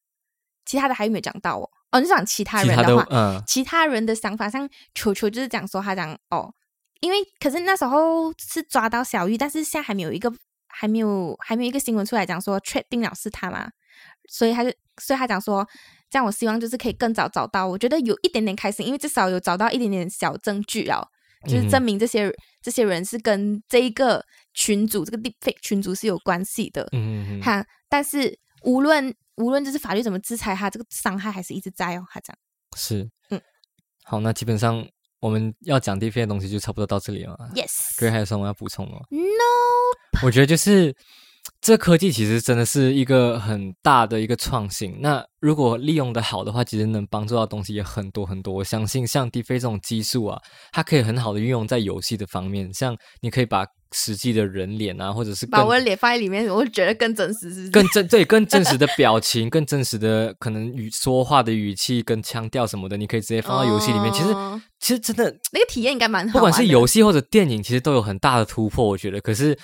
[0.65, 1.69] 其他的还有没有讲到哦？
[1.91, 6.53] 哦，你是讲其他人的话，嗯其他人的想法，像球球就是讲说他讲哦，
[7.01, 10.31] 因为可是那时候是抓到小玉，但是现在还没有一个
[10.67, 13.71] 还没有还没有一个新闻出来讲说确定了是他嘛，
[14.29, 15.67] 所以他就所以他讲说，
[16.09, 21.07] 这样我希望就是可以更早找到，我觉得有一点点开心，因为至少有找到一点点小证据了，
[21.47, 32.03] 就是证明这些、这些人是跟这一个群组这个 deepfake 群组是有关系的，嗯嗯嗯，哈，但是无论无论就是法律怎么制裁他，这个伤害还是一直在哦。
[32.11, 32.35] 他讲，
[32.75, 33.39] 是，嗯，
[34.03, 34.85] 好，那基本上
[35.21, 37.37] 我们要讲 deepfake 的东西就差不多到这里了。
[37.55, 40.93] Yes，各位还有什么要补充的吗？No，我觉得就是
[41.61, 44.95] 这科技其实真的是一个很大的一个创新。
[45.01, 48.53] 那如果利用的好的话，其实能帮助到的东西也很多很多。
[48.53, 50.39] 我相信像 d 飞这种技术啊，
[50.71, 57.71] 它可以很好的运用在游戏的方面，像你可以把实际的人脸啊，或者是把我的脸放在里面，我会觉得更真实，是是？
[57.71, 64.11] 更真对更真实的表 情，更真实的可能语说话的语气跟腔调什么的，你可以直接放到游戏里面。
[64.13, 69.19] 其实哦其实真的那个体验应该蛮好不管是游戏或者电影，其实都有很大的突破，我觉得。
[69.19, 69.57] 可是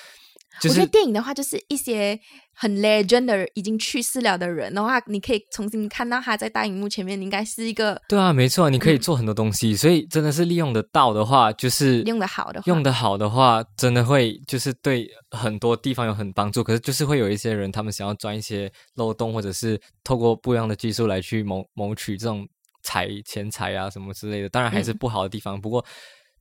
[0.62, 2.20] 就是我觉得电影的话，就是一些
[2.54, 16.64] 很 legend 的人已经去世了的人的话，你可以重新看到他在大荧幕前面，你应该是一个对啊，没错，你可以嗯做很多东西，所以真的是利用得到的话，就是用得好的话用得好的话，真的会就是对很多地方有很帮助。
[16.64, 22.48] 可是就是会有一些人，他们想要钻一些漏洞，或者是透过不一样的技术来去谋谋取这种
[22.84, 25.60] 财钱财啊什么之类的，当然还是嗯不好的地方。
[25.60, 25.84] 不过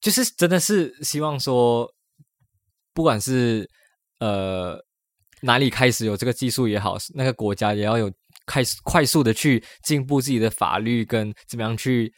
[0.01, 1.91] 就是真的是希望说，
[2.93, 3.69] 不管是
[4.21, 4.79] 呃
[5.43, 8.11] 哪里开始有这个技术也好，那个国家也要有
[8.47, 12.13] 开始快速的去进步自己的法律跟怎么样去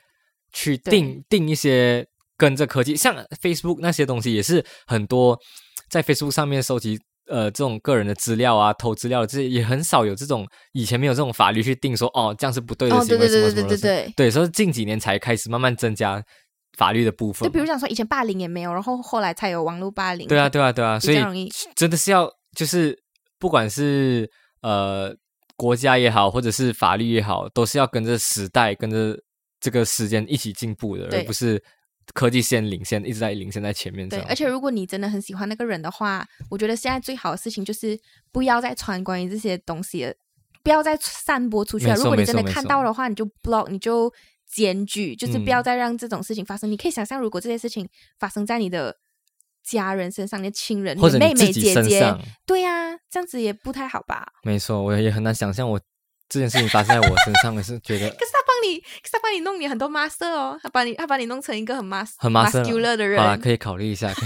[0.52, 2.06] 去定定一些
[2.36, 5.38] 跟这科技，像 Facebook 那些东西也是很多
[5.90, 6.98] 在 Facebook 上面收集。
[7.28, 14.12] 呃，这种个人的资料啊，偷资料这也很少有这种以前没有这种法律去定说哦，这样是不对的哦，行为，什么什么的对对对对。
[14.16, 16.22] 对，所以近几年才开始慢慢增加
[16.76, 17.46] 法律的部分。
[17.46, 20.28] 就比如讲说，以前霸凌也没有，然后后来才有网络霸凌。
[20.28, 22.96] 对啊，对啊，对啊，所以真的是要就是
[23.38, 24.30] 不管是
[24.62, 25.14] 呃
[25.56, 29.18] 国家也好，或者是法律也好，都是要跟着时代、跟着
[29.58, 31.62] 这个时间一起进步的，而不是
[32.14, 37.98] 科技先领先，一直在领先在前面对，而且如果你真的很喜欢那个人的话，我觉得现在最好的事情就是
[38.30, 40.14] 不要再传关于这些东西了，
[40.62, 41.94] 不要再散播出去了。
[41.96, 44.12] 如果你真的看到的话，你就 block，你就
[44.50, 46.70] 检举，就是不要嗯再让这种事情发生。
[46.70, 48.96] 你可以想象，如果这些事情发生在你的
[49.62, 52.14] 家人身上，你的亲人、或者妹妹、姐姐，
[52.46, 54.26] 对呀、这样子也不太好吧？
[54.42, 55.80] 没错，我也很难想象我
[56.28, 64.12] 这件事情发生在我身上，我是觉得可是他帮你，可是他帮你弄你很多 master 哦，他把你，他把你弄成一个很 mas 很麻烦 muscular 的人，可以考虑一下。
[64.14, 64.22] 什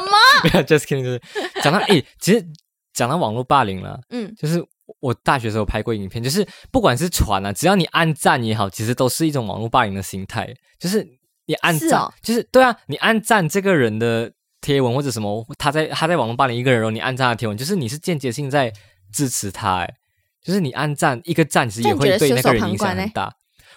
[0.00, 0.62] 么？
[0.64, 1.20] just kidding，就是
[1.62, 2.46] 讲到诶，其实
[2.92, 4.00] 讲到网络霸凌了。
[4.10, 4.64] 嗯，就是
[5.00, 10.52] 我大学时候拍过影片，就是不管是传啊，只要你按赞也好，其实都是一种网络霸凌的心态。
[10.78, 11.06] 就是
[11.46, 18.72] 你按赞，是哦就是对啊，你按赞这个人的贴文或者什么，他在他在网络霸凌一个人，然后你按赞他的贴文，就是你是间接性在
[19.12, 19.94] 支持他，哎，
[20.42, 23.32] 就是你按赞一个赞，其实也会对那个人影响很大。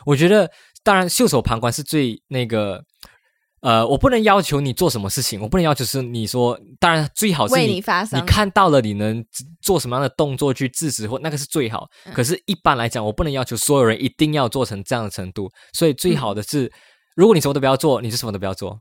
[0.06, 0.50] 我觉得，
[0.84, 2.84] 当然袖手旁观是最那个。
[3.62, 9.24] 呃，我不能要求你做什么事情，我不能要求是你说，当然最好是为你你发声你看到了，你能
[9.62, 11.88] 做什么样的动作去制止，或那个是最好。
[12.06, 15.50] 嗯可是，一般来讲，我不能要求所有人一定要做成这样的程度。
[15.74, 16.72] 所以，最嗯好的是，
[17.16, 18.80] 如果你什么都不要做，你就什么都不要做，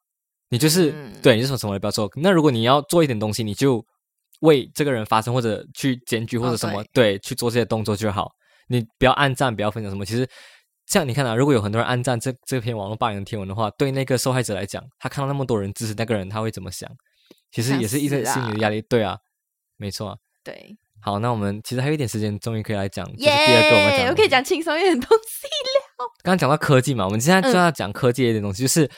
[0.50, 2.10] 你就是、嗯对，你就什么什么都不要做。
[2.16, 3.84] 那如果你要做一点东西，你就
[4.40, 8.30] 为这个人发声，或者去检举，或者哦什么，对，去做这些动作就好。
[8.68, 10.04] 你不要按赞，不要分享什么。
[10.04, 10.28] 其实，
[10.88, 16.88] 像你看啊，如果有很多人按赞这这篇网络霸凌的贴文的话，对那个受害者来讲，他看到那么多人支持那个人，他会怎么想？
[17.52, 18.80] 其实也是一个死啊心理的压力。
[18.82, 19.18] 对啊，
[19.76, 20.16] 没错啊。
[20.42, 26.06] 对，好，那我们其实还有一点时间，终于可以来讲，就是第二个我们讲我可以讲轻松一点东西了。
[26.22, 28.90] 刚刚讲到科技嘛，我们现在就嗯要讲科技的一点东西，就是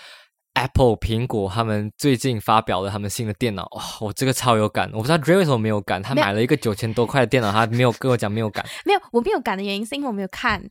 [0.55, 10.63] Apple 苹果他们最近发表了他们新的电脑，哇、我这个超有感，我不知道 Dre 为什么没有感，他买了一个九千多块的电脑，他没有跟我讲没有感， 没有，我没有感的原因是因为我没有看，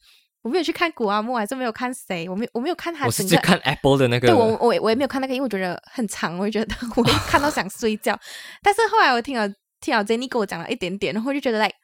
[0.41, 3.08] 我没有去看古阿莫，还是没有看谁，我没有我没有看他整个。
[3.08, 8.17] 我是去看 Apple 的那个，对我我我也没有看那个，因为我觉得很长，我就觉得我会 看到想睡觉。
[8.63, 9.47] 但是后来我听了
[9.82, 11.75] 听了 Jenny 跟我讲了一点点，然后我就觉得 like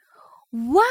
[0.52, 0.86] what，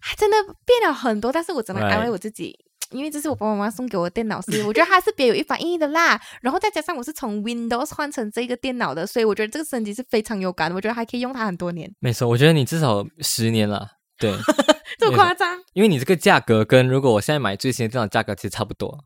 [0.00, 1.32] 还真的变了很多。
[1.32, 2.58] 但是我只能安慰我自己。
[2.90, 6.20] 因为这是我爸爸妈妈送给我的电脑，所以我觉得它是别有一番意义的啦。
[6.42, 10.76] 然后再加上我是从 Windows 换成这个电脑的，所以我觉得这个升级是非常有感的。
[10.76, 14.32] 我觉得还可以用它很多年，没错，我觉得你至少十年了，对，
[15.04, 15.58] 这么夸张？
[15.72, 19.04] 因为你这个价格跟如果我现在买最新的电脑价格其实差不多，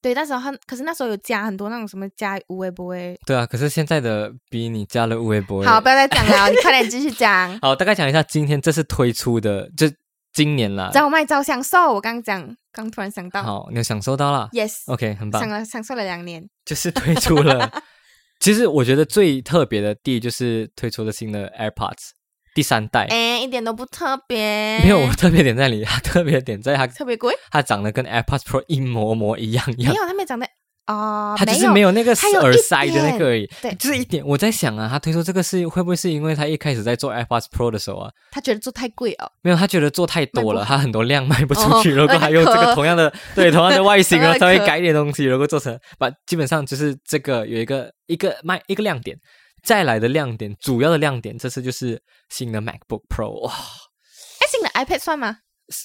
[0.00, 3.18] 对，那时候很可是那时候有加很多那种什么加无微不微。
[3.24, 5.64] 对啊，可是现在的比你加了微博。
[5.64, 7.58] 好，不要再讲了， 你快点继续讲。
[7.60, 9.86] 好，大概讲一下今天这次推出的，就
[10.32, 10.90] 今年啦。
[10.92, 13.42] 找我卖照享受，我刚刚讲，刚突然想到。
[13.42, 14.48] 好，你有享受到了。
[14.52, 15.40] Yes，OK，很棒。
[15.40, 17.70] 享了享受了两年，就是推出了。
[18.40, 22.10] 其实我觉得最特别的第一就是推出了新的 AirPods
[22.54, 24.78] 第三代，哎，一点都不特别。
[24.80, 29.92] 没有，我特别点在里，它 特别点在它特别贵，它长得跟 AirPods Pro 一模模一样一样。
[29.92, 30.46] 没有，它没长得。
[30.88, 34.26] 哦，它就是没有那个耳塞的那个而已，对，就是一点。
[34.26, 41.92] 我在想啊，他推出这个是会不会是因为他一开始在做 AirPods Pro 的时候啊，他觉得做太贵哦，没有，他觉得做太多了，他很多量卖不出去。
[41.92, 49.16] 如果还用这个同样的， 对，同样的外形，然后稍微改一点东西，如果做成，把基本上就是这个有一个一个卖一个亮点，
[49.62, 55.38] 再来的亮点，主要的亮点，这次就是新的 MacBook Pro 哇，哎，新的 iPad 算吗？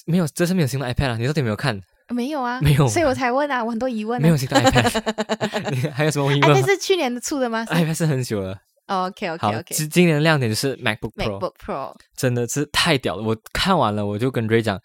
[0.06, 1.80] 没有，这次没有新的 iPad 啊，你到底有没有看？
[2.08, 4.20] 没有啊，没有，所以我才问啊，我很多疑问。
[4.20, 8.58] 没有新的 iPad， 你还有什么疑问？iPad 是去年的出的吗？iPad 是很久了。
[8.86, 9.74] OK OK OK。
[9.74, 11.38] 今今年的亮点就是 MacBook Pro。
[11.38, 13.22] MacBook Pro 真的是太屌了！
[13.22, 14.80] 我看完了，我就跟 Ray 讲，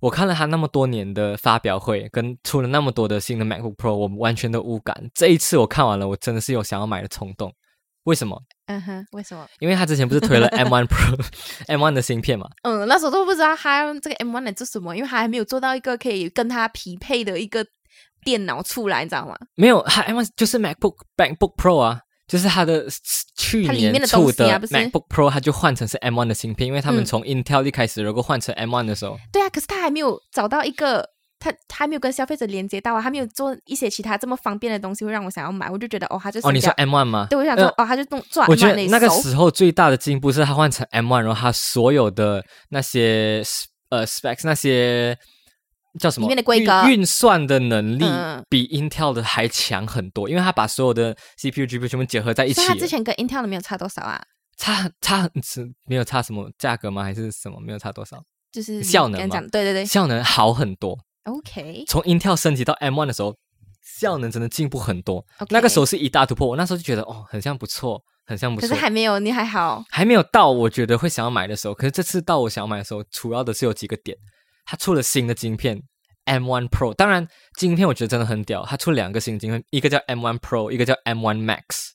[0.00, 4.96] 我看了他那么多年的发表会，跟出了那么多的新的 MacBook Pro，我完全都无感。
[5.14, 7.52] 这一次我看完了，我真的是有想要买的冲动。
[8.04, 8.40] 为什么？
[8.66, 9.46] 嗯哼，为什么？
[9.60, 11.16] 因为他之前不是推了 M1 Pro、
[11.68, 12.48] M1 的芯片嘛？
[12.62, 17.64] 嗯，那时候都不知道他这个 M1 来做什么，因为他还没有做到一个可以跟他匹配的一个
[18.24, 19.36] 电脑出来，你知道吗？
[19.54, 22.86] 没有，他 M1 就是 MacBook MacBook Pro 啊，就是他的
[23.36, 31.08] 去年出的 MacBook Pro，他就换成是 M1 的芯片，因为他们从 Intel 一开始，如果换成 M1 的时候，对啊，可是他还没有找到一个。
[31.42, 35.68] 他还没有跟消费者连接到啊，他没有做一些其他这么方便的东西，会让我想要买。
[35.68, 37.26] 我就觉得哦，他就哦，你说 M one 吗？
[37.28, 38.44] 对，我想说哦，他就弄做。
[38.46, 43.42] 我觉得那个时候最大的进步是他换成 M one，然后他所有的那些
[43.88, 45.18] 呃 specs 那些
[45.98, 48.04] 叫什么里面的规格运算的能力
[48.48, 52.64] 比 Intel 的还强很多，因为他把所有的 CPU、GPU 全部结合在一起。
[52.64, 54.22] 他之前跟 Intel 的没有差多少啊？
[54.56, 57.02] 差差是没有差什么价格吗？
[57.02, 58.22] 还是什么没有差多少？
[58.52, 59.40] 就是效能嘛？
[59.50, 60.98] 对对对，效能好很多。
[61.24, 63.36] OK，从 Intel 升级到 M1 的时候，
[63.82, 65.24] 效能真的进步很多。
[65.50, 68.68] 那个时候是一大突破，我那时候就觉得哦，很像不错，很像不错。
[68.68, 71.74] 可是还没有，你还好，还没有到我觉得会想要买的时候。
[71.74, 74.16] 可是这次到我想要买的时候，主要的是有几个点，
[74.64, 75.80] 它出了新的晶片
[76.26, 76.92] M1 Pro。
[76.94, 81.90] 当然，晶片我觉得真的很屌，它出了两个新晶片，一个叫 M1 Pro，一个叫 M1 Max。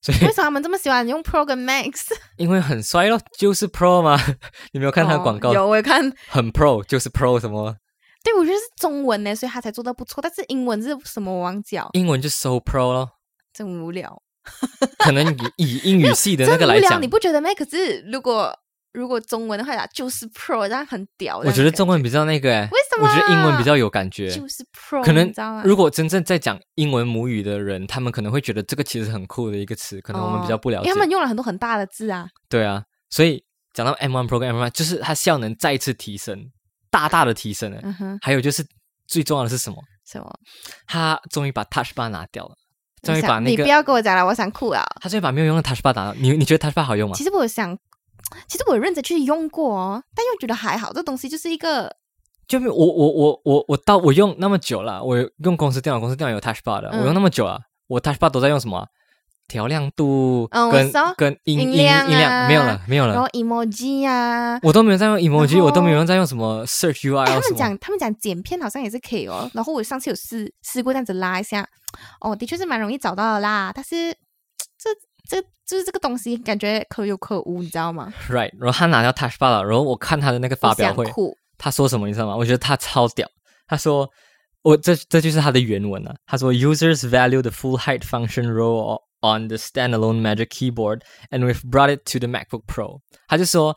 [0.00, 2.08] 所以为什么他们这么喜欢用 Pro 跟 Max？
[2.36, 4.18] 因为很帅咯，就是 Pro 吗？
[4.72, 5.52] 你没有看它的广告？
[5.52, 7.76] 有，我看很 Pro，就是 Pro 什么？
[8.24, 10.20] 对，我觉得是中文呢，所以他才做的不错。
[10.22, 11.32] 但是英文是什么？
[11.32, 11.88] 我忘记了。
[11.92, 13.10] 英文就 so pro 咯，
[13.52, 14.22] 真无聊。
[14.98, 17.48] 可能以 以英语系的那个来讲，你不觉得吗？
[17.54, 18.52] 可是如果
[18.92, 21.38] 如果中文的话，就是 pro，这样很屌。
[21.38, 23.08] 我觉得中文比较那个，为什么？
[23.08, 25.02] 我觉得英文比较有感觉，就是 pro。
[25.04, 25.32] 可能
[25.64, 30.88] 如果真正在讲英文母语的人，他们可能会觉得这个其实很酷的一个词，可能我们比较不了解。
[30.88, 32.26] 因为他们用了很多很大的字啊。
[32.48, 36.50] 对啊，所以讲到 M1 Pro 跟 M1，就是它效能再次提升，
[36.92, 37.80] 大大的提升了。
[37.82, 38.64] 嗯哼，还有就是。
[39.08, 39.76] 最重要的是什么？
[40.06, 40.32] 什么？
[40.86, 42.54] 他终于把 Touch Bar 拿掉了，
[43.02, 43.50] 终于把那个……
[43.50, 44.82] 你不要跟我讲了，我想哭啊！
[45.02, 46.14] 他终于把没有用的 Touch Bar 拿了。
[46.14, 47.14] 你你觉得 Touch Bar 好用吗？
[47.14, 47.76] 其实我想，
[48.46, 50.94] 其实我认真去用过，哦但又觉得还好。
[50.94, 51.94] 这东西就是一个，
[52.48, 58.86] 就我我我我我到我用那么久了，我用公司电脑，公司电脑有 Touch Bar 的，我用那么久了，我 Touch Bar 都在用什么？
[59.52, 63.12] 调亮度跟跟音音音量没有了，没有了。
[63.12, 67.26] 然后 emoji 啊，我都没有在用 emoji，我都没有在用什么 search UI。
[67.26, 69.50] 他们讲他们讲剪片好像也是可以哦。
[69.52, 71.68] 然后我上次有试试过这样子拉一下，
[72.20, 73.70] 哦，的确是蛮容易找到的啦。
[73.74, 74.10] 但是
[74.78, 74.90] 这
[75.28, 81.04] 这就是这个东西感觉可有可无，你知道吗？Right，然后他拿掉 Touch Bar 了，然后我看他的那个发表会，
[81.58, 82.34] 他说什么你知道吗？
[82.34, 83.28] 我觉得他超屌，
[83.68, 84.08] 他说
[84.62, 86.14] 我这这就是他的原文啊。
[86.26, 88.98] 他说 Users value the full height function role。
[89.24, 92.98] On the standalone Magic Keyboard, and we've brought it to the MacBook Pro。
[93.28, 93.76] 他就说，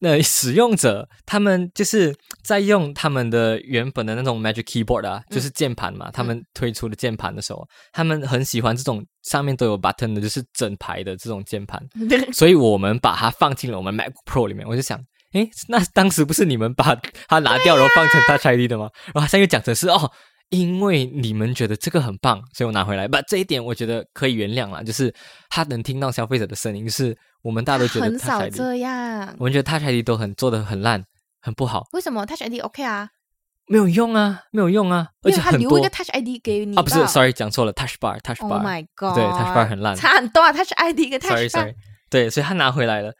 [0.00, 6.10] 那使用者他们就是在用他们的原本的那种 Magic Keyboard 啊，就是键盘嘛。
[6.10, 11.82] 他们推出的键盘的时候，他们很喜欢这种上面都有 button 的，就是整排的这种键盘。
[12.34, 14.68] 所以我们把它放进了我们 MacBook Pro 里面。
[14.68, 15.02] 我就想，
[15.32, 16.94] 诶，那当时不是你们把
[17.28, 18.90] 它拿掉，然后放成 Touch ID 的吗？
[19.06, 20.12] 然后他现在又讲成是哦。
[20.50, 23.08] 因为你们觉得这个很棒，所以我拿回来。
[23.08, 24.84] 不，这一点我觉得可以原谅了。
[24.84, 25.12] 就是
[25.50, 29.34] 他能听到消费者的声音，就是我们大家都觉得很少这样。
[29.38, 31.04] 我们觉得 Touch ID 都很做的很烂，
[31.40, 31.84] 很不好。
[31.92, 33.08] 为什么 Touch ID OK 啊？
[33.68, 35.08] 没有用啊，没有用啊。
[35.22, 36.82] 而且他留一个 Touch ID 给你啊？
[36.82, 38.52] 不是，Sorry，讲错了，Touch Bar，Touch Bar。
[38.52, 39.16] Oh my god！
[39.16, 40.52] 对，Touch Bar 很烂，差很多啊。
[40.52, 41.74] Touch ID 跟 Touch Bar。
[42.08, 43.12] 对，所以他拿回来了。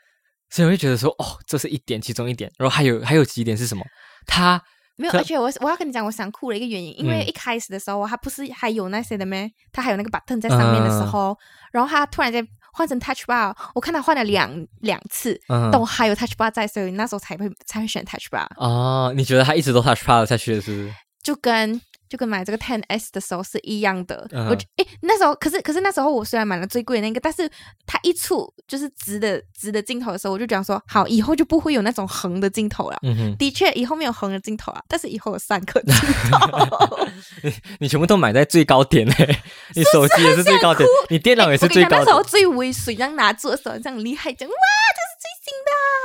[0.49, 2.49] 所以我就觉得说，哦，这是一点，其中一点。
[2.57, 3.85] 然后还有还有几点是什么？
[4.27, 4.63] 他
[4.97, 9.51] 没有，而且我我要跟你讲，我想哭的一个原因，因为嗯一开始的时候，它不是还有那些的咩？
[9.73, 11.39] 它还有那个 button 在上面的时嗯候，
[11.73, 20.95] 然后它突然间换成 touch bar，我看它换了两两次，嗯都还有 touch bar 在，所以那时候才会才会选 touch bar，哦，你觉得他一直都 touch bar 下去的是不是？
[21.23, 24.27] 就跟就跟买这个 Ten S 的时候是一样的。
[24.33, 27.51] 嗯我就诶那时候可是可是那时候我虽然买了最贵的那个，但是
[27.87, 32.99] 它一出就是直的直的镜头的时候，我就讲说好，以后就不会有那种横的镜头了。
[33.03, 35.95] 嗯哼，的确，以后没有横的镜头啊，但是以后有三颗镜
[36.31, 36.99] 头。
[37.81, 39.39] 你全部都买在最高点嘞，
[39.75, 44.55] 你手机也是最高点，你电脑也是最高点那时候，最猥水，这样拿住的时候，这样厉害，讲哇。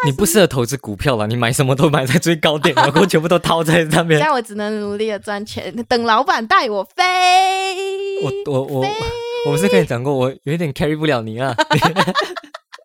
[0.05, 4.27] 你不适合投资股票了，你买什么都买在最高点， 然后全部都套在上面现。
[4.27, 7.03] 在我只能努力的赚钱，等老板带我飞。
[8.23, 8.87] 我我我
[9.45, 11.55] 我不是跟你讲过，我有一点 carry 不了你啊。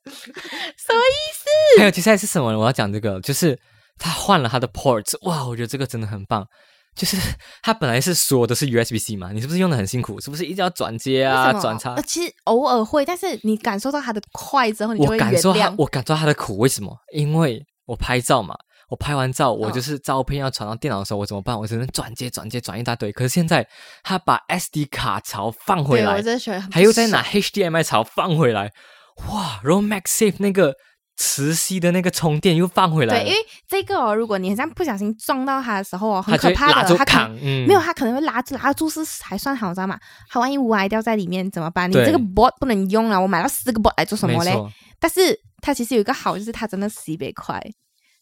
[0.06, 1.78] 什么意思？
[1.78, 2.58] 还有接下来是什么呢？
[2.58, 3.58] 我要讲这个，就是
[3.98, 6.46] 他换了他的 ports，哇，我觉得这个真的很棒。
[6.96, 7.16] 就是
[7.62, 10.20] 它本来是所有都是 USB C 嘛，你是不是用的很辛苦？
[10.20, 12.02] 是不是一定要转接啊、转插呃？
[12.02, 15.72] 其实偶尔会，但是你感受到它的快之后，你就我会原感受它，。
[15.78, 16.96] 我感受到他的苦，为什么？
[17.12, 18.56] 因为我拍照嘛，
[18.88, 21.58] 我拍完照，我嗯就是照片要传到电脑的时候，我怎么办？
[21.58, 23.12] 我只能转接、转接、转一大堆。
[23.12, 23.66] 可是现在
[24.02, 26.22] 他把 SD 卡槽放回，来
[26.70, 28.72] 还有再拿 HDMI 槽放回来，
[29.28, 29.60] 哇！
[29.62, 30.74] 然后 MagSafe 那个
[31.16, 39.98] 磁吸的那个充电又放回来，对，因为这个哦，如果你很像不小心撞到它的时候哦，很可怕的，它可能扛，嗯，没有，它可能会拉住，拉住是还算好，知道吗？
[40.28, 41.90] 它万一歪掉在里面怎么办？
[41.90, 44.54] 你这个 board 不能用了，我买了四个 board 来做什么嘞？
[45.00, 47.62] 但是它其实有一个好，就是它真的洗别快，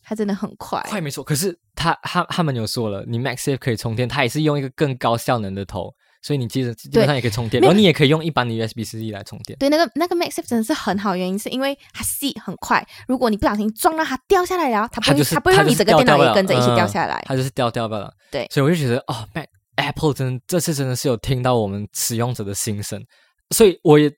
[0.04, 0.80] 它真的很快。
[0.88, 1.24] 快没错。
[1.24, 5.92] 可是他他他们有说了，你 MaxSafe 可以充电，它也是用一个更高效能的头，
[6.24, 9.58] 所以你基本基本上也可以充电，然后你也可以用一般的 USB-C 来充电。
[9.58, 17.22] 对，那个那个 MagSafe 真的是很好，原因是因为它细很快，如果你不小心撞到它掉下来了，它不会它就是它不会让你整个电脑也跟着一起掉下来。
[17.26, 18.10] 它就是掉掉掉了。
[18.30, 19.44] 对所以我就觉得哦，Mac
[19.76, 23.04] Apple 真这次真的是有听到我们使用者的心声，
[23.50, 24.10] 所以我也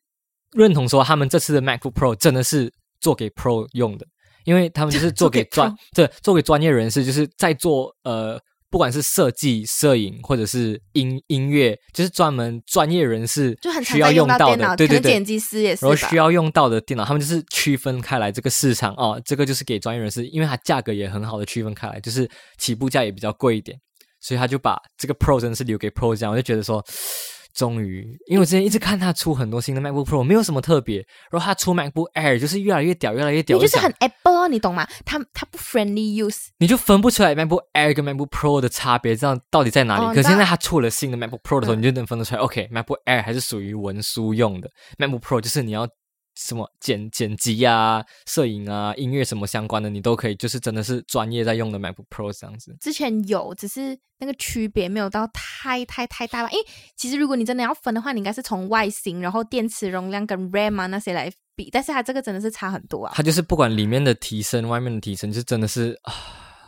[0.53, 4.07] 认同说他们这次的 MacBook Pro 真的是做给 Pro 用的，
[4.45, 8.41] 因为他们就是做给专 对做给专业人士，就是在做呃。
[8.77, 16.17] 不管是设计、摄影，或者是音音乐，就是专门专业人士就很需要用到的，对对对剪，辑师也是然后需。
[16.17, 23.79] 要用到的电脑，他们就是区分开来这个市场哦，这个就是给专业人士，因为它价格也很好的区分开来，就是起步价也比较贵一点，
[24.21, 26.85] 所以他就把这个 Pro 真的是留给 Pro 这样，我就觉得说，
[27.57, 30.99] 终于，因为我之前一直看他出很多新的 MacBook Pro，没有什么特别，
[31.31, 34.87] 然后他出 MacBook Air 就是越来越屌，越来越屌，就是很 Apple，哦你懂吗？
[35.07, 40.15] 它它不 friendly use，你就分不出来 MacBook Air 跟 MacBook Pro 的差别，这样到底在哪里？
[40.15, 42.41] 可现在他出了新的 MacBook Pro 的时候，嗯你就能分得出来。
[42.43, 45.89] OK，MacBook Air 还是属于文书用的，MacBook Pro 就是你要
[46.37, 52.77] 什么剪剪辑啊、摄影啊、音乐什么相关的，你都可以，就是真的是专业在用的 MacBook Pro 这样子。
[52.81, 56.51] 之前有，只是那个区别没有到太太太大吧。
[56.51, 56.67] 因为
[56.97, 63.13] 其实如果你真的要分的话，你应该是从外形，然后电池容量跟 RAM 啊那些来比，但是它这个真的是差很多啊。
[63.17, 66.13] 它就是不管里面的提升、外面的提升，就真的是啊，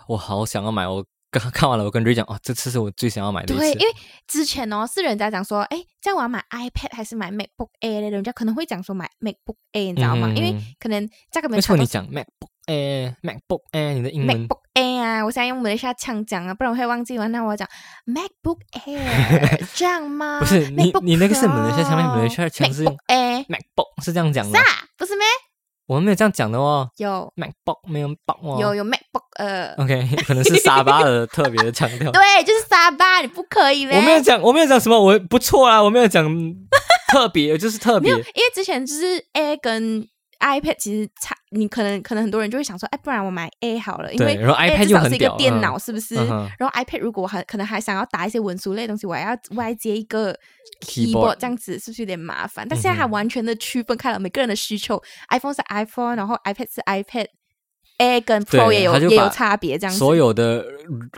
[0.09, 0.89] 我好想要买。
[0.89, 3.95] 我刚看完了，我跟瑞讲，哦，这次是我最想要买的一对，因为
[4.27, 10.29] 之前哦是人家讲说，哎，这样我要买 iPad 还是买 MacBook Air 的，人家可能会讲说买 MacBook Air，你知道吗？
[10.29, 11.83] 嗯因为可能价格没有为什么差多少。
[11.83, 17.31] 你讲 MacBook Air、MacBook Air，你的英文 MacBook Air 啊，我现在用马来西亚腔讲啊，不然我会忘记完。
[17.31, 17.69] 那我讲
[18.07, 20.39] MacBook Air 这样吗？
[20.41, 24.65] 不是你你那个是马来西亚腔吗 Pro 马来西亚腔是用 MacBook Air MacBook 是这样讲的啥，？
[24.97, 25.27] 不是咩？
[25.89, 28.59] 我们没有这样讲的哦有，MacBook 没有 book 哦。
[28.61, 32.11] 有有 MacBook 呃，OK，可能是沙巴的特别的强调。
[32.13, 33.97] 对，就是沙巴，你不可以呗？
[33.97, 36.25] 我没有讲，我没有讲什么，我不错啊，我没有讲
[37.11, 38.25] 特别，就是特别没有，。
[38.35, 40.07] 因为之前就是 A 跟
[40.41, 46.17] iPad 其实差，你可能可能很多人就会想说，哎，不然我买 A 好了，因为对然后 A iPad 至少是一个电脑，嗯是不是？
[46.17, 50.33] 嗯然后 iPad 如果我还可能还想要打一些文书类东西，我还要 外接一个
[50.87, 52.67] Keyboard 这样子是不是有点麻烦？
[52.69, 57.27] 但现在它嗯哼完全的区分开了每个人的需求，iPhone 是 iPhone，然后 iPad 是 iPad。
[57.99, 59.99] A 跟 Pro 也有也有差别，这样子。
[59.99, 60.65] 所有的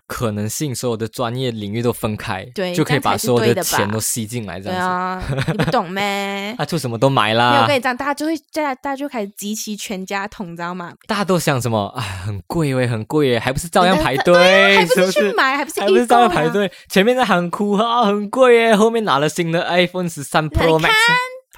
[0.06, 5.34] 可能性，所有的专业领域都分开，对就可以把所有的吧钱都吸进来，这对样子。
[5.36, 6.54] 啊，你不懂咩？
[6.58, 10.92] 他出什么都买没有，我啦跟，你讲，大家就会大家大家就开始集齐全家桶，你知道吗？
[11.06, 11.86] 大家都想什么？
[11.96, 14.76] 哎，很贵喂，很贵耶，还不是照样排对队？
[14.80, 16.20] 还不是去买，还不是预还不是照？
[16.20, 16.72] 样排队？
[16.88, 20.92] 前面在喊哭啊，很贵耶，后面拿了新的 iPhone 十三 Pro 你 Max。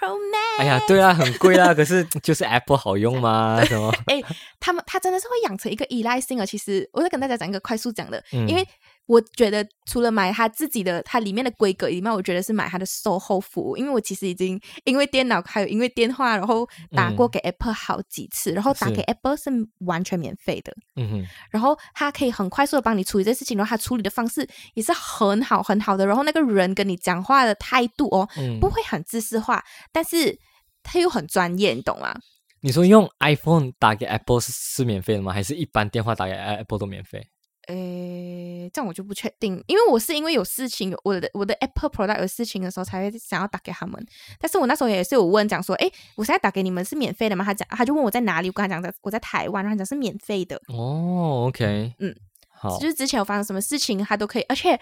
[0.03, 3.63] Pro Max，哎呀，对啊，很贵啦，可是 就是 Apple 好用吗？
[3.67, 3.95] 什么？
[4.07, 4.21] 哎，
[4.59, 6.45] 他们他真的是会养成一个依赖性啊。
[6.45, 8.67] 其实我在跟大家讲一个快速讲的，嗯因为
[9.13, 18.95] 我觉得除了买它自己的它里面的规格以外，我觉得是买它的售后服务，因为我其实已经因为电脑还有因为电话，然后打过给 Apple 好几次，然后打是。
[18.95, 19.51] 给 Apple 是
[19.81, 28.59] 完全免费的，嗯哼，然后他可以很快速的帮你处理这事情，然后他处理的方式也是很好很好的，然后那个人跟你讲话的态度哦，嗯。
[28.61, 30.39] 不会很自私化，但是
[30.83, 32.15] 他又很专业，你懂吗？
[32.61, 35.33] 你说用 iPhone 打给 Apple 是是免费的吗？
[35.33, 37.27] 还是一般电话打给 Apple 都免费？
[37.69, 44.05] 诶，这样我就不确定，因为我是因为有事情，我的我的 Apple Product 有事情的时候才会想要打给他们。
[44.41, 47.45] 但是我那时候也是有问讲说，诶，我现在打给你们是免费的吗？
[47.45, 50.57] 他讲他就问我在哪里，我跟他讲在我在台湾，然后他讲是免费的。
[50.69, 52.15] 哦，OK，嗯，
[52.51, 54.43] 好就，是之前有发生什么事情，他都可以。
[54.49, 54.79] 而且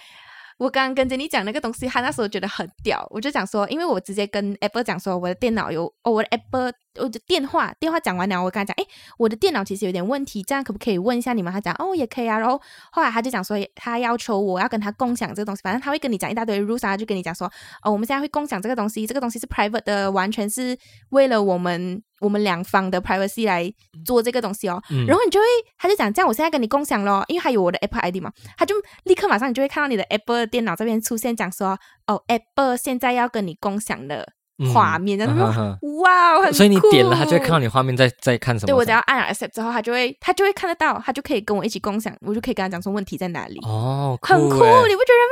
[0.60, 8.86] 我刚刚跟着你讲那个东西，他那时候觉得很屌，我就讲说，因为我直接跟 Apple 讲说，我的电脑有哦，我的 Apple 我的电话电话讲完了，我跟他讲，诶，
[9.16, 11.50] 我的电脑其实有点问题，这样可不可以问一下你们？
[11.50, 12.38] 他讲哦，也可以啊。
[12.38, 12.60] 然后
[12.92, 17.50] 后来他就讲说，他要求我要跟他共享这个东西，反正他会跟你讲一大堆 rules 啊，就跟你讲说，
[17.82, 20.76] 哦，我们现在会共享这个东西，这个东西是 private 的，完全是
[21.08, 23.72] 为了我们我们两方的 privacy 来
[24.04, 24.80] 做这个东西哦。
[24.90, 25.46] 嗯然后你就会，
[25.76, 34.32] 他就讲这样，我现在跟你共享咯，因为还有我的 Apple ID 嘛，他就立刻马上你就会看到你的 Apple 电脑这边出现讲说，哦，Apple 现在要跟你共享的
[34.74, 37.64] 画面，然后嗯哼说哇，很所以你点了，他就会看到你。
[37.64, 38.66] 你画面在在看什么。
[38.66, 45.22] 对我只要按了 accept 之后，他就会他就会看得到，他就可以跟我一起共享，我就可以跟他讲说问题在哪里，哦，很酷，欸你不觉得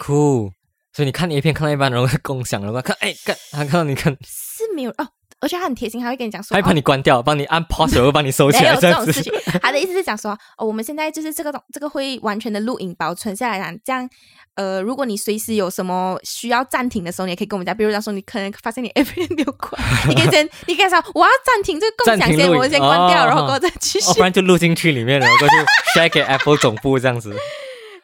[0.00, 0.04] 吗？
[0.04, 0.50] 酷。
[0.94, 5.06] 所以你看 A 片看到一半，然后共享，然后看，哎，看他看到你看，是没有哦，
[5.40, 9.22] 而且他很贴心，他会跟你讲说，还帮你关掉， 帮你按 pause，然后帮你收起来，没有这种事。
[9.22, 9.32] 情。
[9.62, 14.08] 他的意思是讲说，哦，我们现在就是这个东，这个会完全的录影保存下来啦，这样。
[14.54, 17.76] 呃，如果你随时有什么需要暂停的时候，你也可以跟我们讲。
[17.76, 19.80] 比如讲说，你可能发现你 A P 没有关，
[20.10, 24.14] 你可以先，你可以说我要暂停这个共享先，我们先关掉，哦然后过后再继续哦，。
[24.14, 25.54] 不然就录进去里面，然后过去
[25.94, 27.32] share 给 Apple 总部这样子。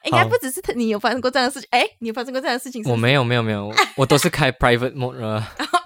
[0.05, 2.93] 应该不只是你有发生过这样的事情，哎，你有发生过这样的事情是是？
[2.93, 5.43] 我没有，没有，没有，我都是开 private mode 呃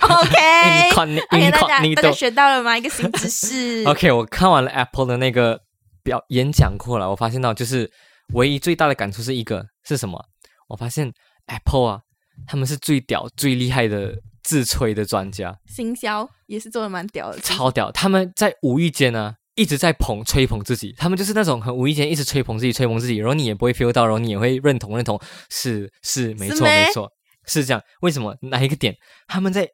[0.08, 1.50] OK。
[1.50, 2.12] 大家大家。
[2.12, 2.76] 学到了吗？
[2.76, 3.84] 一个新知识。
[3.88, 5.60] OK，我看完了 Apple 的那个
[6.02, 7.90] 表演讲过了，我发现到就是
[8.34, 10.24] 唯一最大的感触是一个是什么？
[10.68, 11.12] 我发现
[11.46, 12.00] Apple 啊，
[12.46, 17.90] 他们是最屌、最厉害的自吹的专家，行销也是做的蛮屌的，超屌！
[17.92, 27.10] 他们在无意间呢、一直在捧、吹捧自己，他们就是那种很无意间一直吹捧自己、吹捧自己，然后你也不会 feel 到，然后你也会认同、认同，是是没错、没错，
[27.46, 27.82] 是这样。
[28.00, 28.36] 为什么？
[28.42, 28.94] 哪一个点？
[29.26, 29.68] 他们在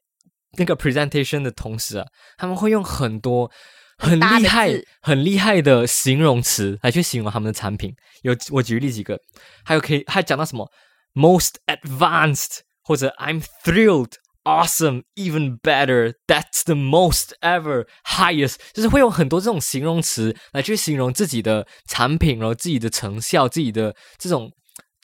[0.57, 3.51] 那个 presentation 的同时啊，他们会用很多
[3.99, 7.95] 很厉害字、很厉害的形容词来去形容他们的产品。
[8.23, 9.19] 有我举例几个，
[9.65, 10.71] 还有可以还讲到什么
[11.15, 14.13] most advanced 或者 I'm thrilled。
[14.47, 16.13] Awesome, even better.
[16.27, 18.57] That's the most ever highest.
[18.75, 24.53] 就是会用很多这种形容词来去形容自己的产品，然后自己的成效，自己的这种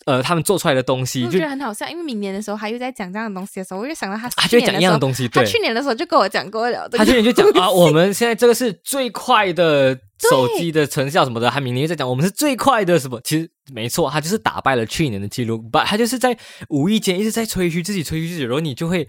[0.06, 9.94] 呃，他们做出来的东西，我就觉得很好笑，因为明年的时候他又在讲这样的东西的时候，我就想到他他就讲一样的东西，对，他去年的时候就跟我讲过了，他去年就讲 啊，我们现在这个是最快的
[10.30, 16.36] 手机的成效什么的，他明年又在讲我们是最快的什么，其实没错，他就是打败了去年的记录，不，他就是在
[16.70, 19.06] 无意间一直在吹嘘自己，吹嘘自己，然后你就会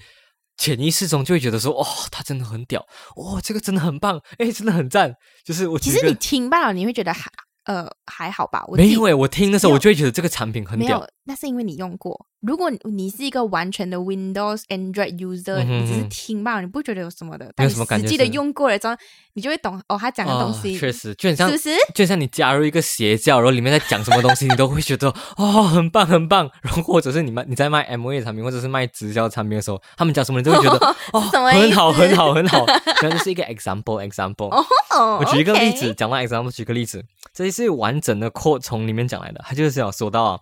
[0.58, 2.86] 潜意识中就会觉得说，哦，他真的很屌，
[3.16, 5.16] 哦，这个真的很棒，哎，真的很赞，
[5.46, 7.32] 就是我其实你听罢了，你会觉得还
[7.66, 8.64] 呃还好吧？
[8.68, 12.28] 我没有诶，我听的时候我就会觉得这个产品很屌没有，，那是因为你用过。
[12.42, 17.46] 如果你是一个完全的 Windows Android user，、嗯你只是哼听罢了，你不觉得有什么的。
[17.46, 18.96] 没但你实际的用过了之后，
[19.34, 21.70] 你就会懂哦，他讲的东哦西、确实就很像是不是？
[21.94, 26.50] 就像你加入一个邪教，然后里面在讲什么东西，你都会觉得 哦，很棒很棒。
[26.64, 32.66] 然后或者是你卖你在卖 M A 产品，或者是卖直销产品的时候，他们讲什么，你都会觉得 哦，很好很好很好。
[33.04, 34.50] 那就是一个 example example。
[34.90, 40.40] 哦，我举一个例子，讲到 example，举个例子，这是完整的 quote 从里面讲来的，他就是要说到啊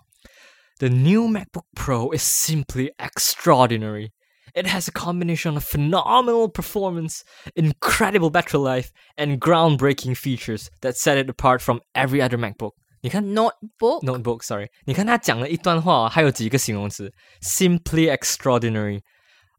[0.79, 4.13] ，The new MacBook Pro is simply extraordinary.
[4.55, 7.23] It has a combination of phenomenal performance,
[7.57, 12.73] incredible battery life, and groundbreaking features that set it apart from every other MacBook.
[13.03, 17.13] 你看 notebook notebook sorry，你看他讲了一段话、哦，还有几个形容词：
[17.43, 19.03] simply extraordinary,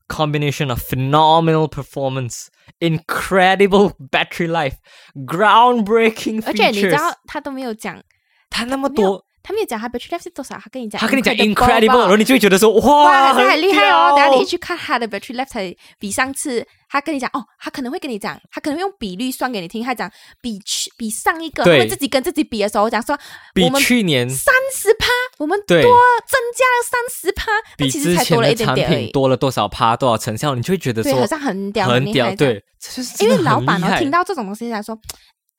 [0.07, 2.47] combination of phenomenal performance,
[2.79, 4.77] incredible battery life,
[5.13, 7.15] groundbreaking 而且你知道 features。
[7.27, 8.01] 他都没有讲，
[8.49, 14.14] 他那么没有多， 他没有讲他 battery life 是多少，他跟你讲，他跟你讲 incredible，incredible，然后你就会觉得说哇，哇，很厉害哦！
[14.14, 20.10] 屌等下你一去看他的 battery life 才比上次他跟你讲哦，他可能会跟你讲，他可能会用比率算给你听，他讲
[20.40, 23.18] 比去比上一个，他们自己跟自己比的时候讲说
[23.54, 24.28] 比我们去年。
[24.28, 25.06] 三十趴，
[25.38, 25.82] 我们多增
[26.56, 29.10] 加了三十趴，那比其实之前的才多了一点产品点。
[29.12, 34.98] 多了多少趴多少成效，你就会觉得对，说好像很屌，很屌，对，就是因为老板哦听到这种东西来说，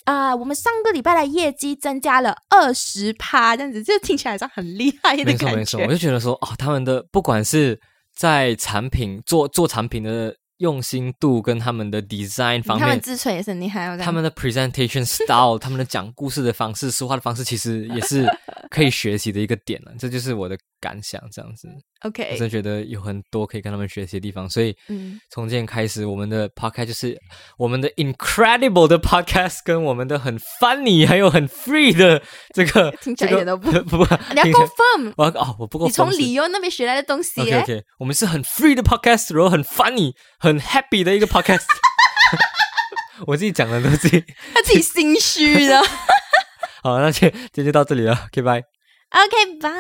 [0.05, 5.87] 啊、我们上个礼拜的业绩增加了二十趴，这样子，就听起来好像很厉害的没错感没错，我。
[5.87, 7.79] 就觉得说哦，他们的不管是
[8.15, 18.27] 在产品做做产品的用心度跟他们的 design 方面，他们自吹也是很厉害哦，他们的 presentation style，他们的讲故事的方式、说话的方式，其实也是
[18.69, 19.91] 可以学习的一个点了。
[19.97, 21.67] 这就是我的感想，这样子
[22.01, 24.49] ，OK，我真的觉得有很多可以跟他们学习的地方。
[24.49, 27.15] 所以嗯，从今天开始，我们的 podcast 就是
[27.57, 32.21] 我们的 incredible 的 podcast，跟我们的很 funny 还有很 free 的
[32.53, 41.65] 这个， 听起来一点都不 不不，你要 confirm，我要哦，我不够你从 firm 是理由那边学来的东西 OK OK，我们是很 free 的 podcast，然后很 funny、很 happy 的一个 podcast。
[43.27, 44.19] 我自己讲的都自己
[44.55, 45.79] 他自己心虚的。
[46.81, 48.70] 好，那今天今天就到这里了，OK，拜。
[49.13, 49.71] OK，拜。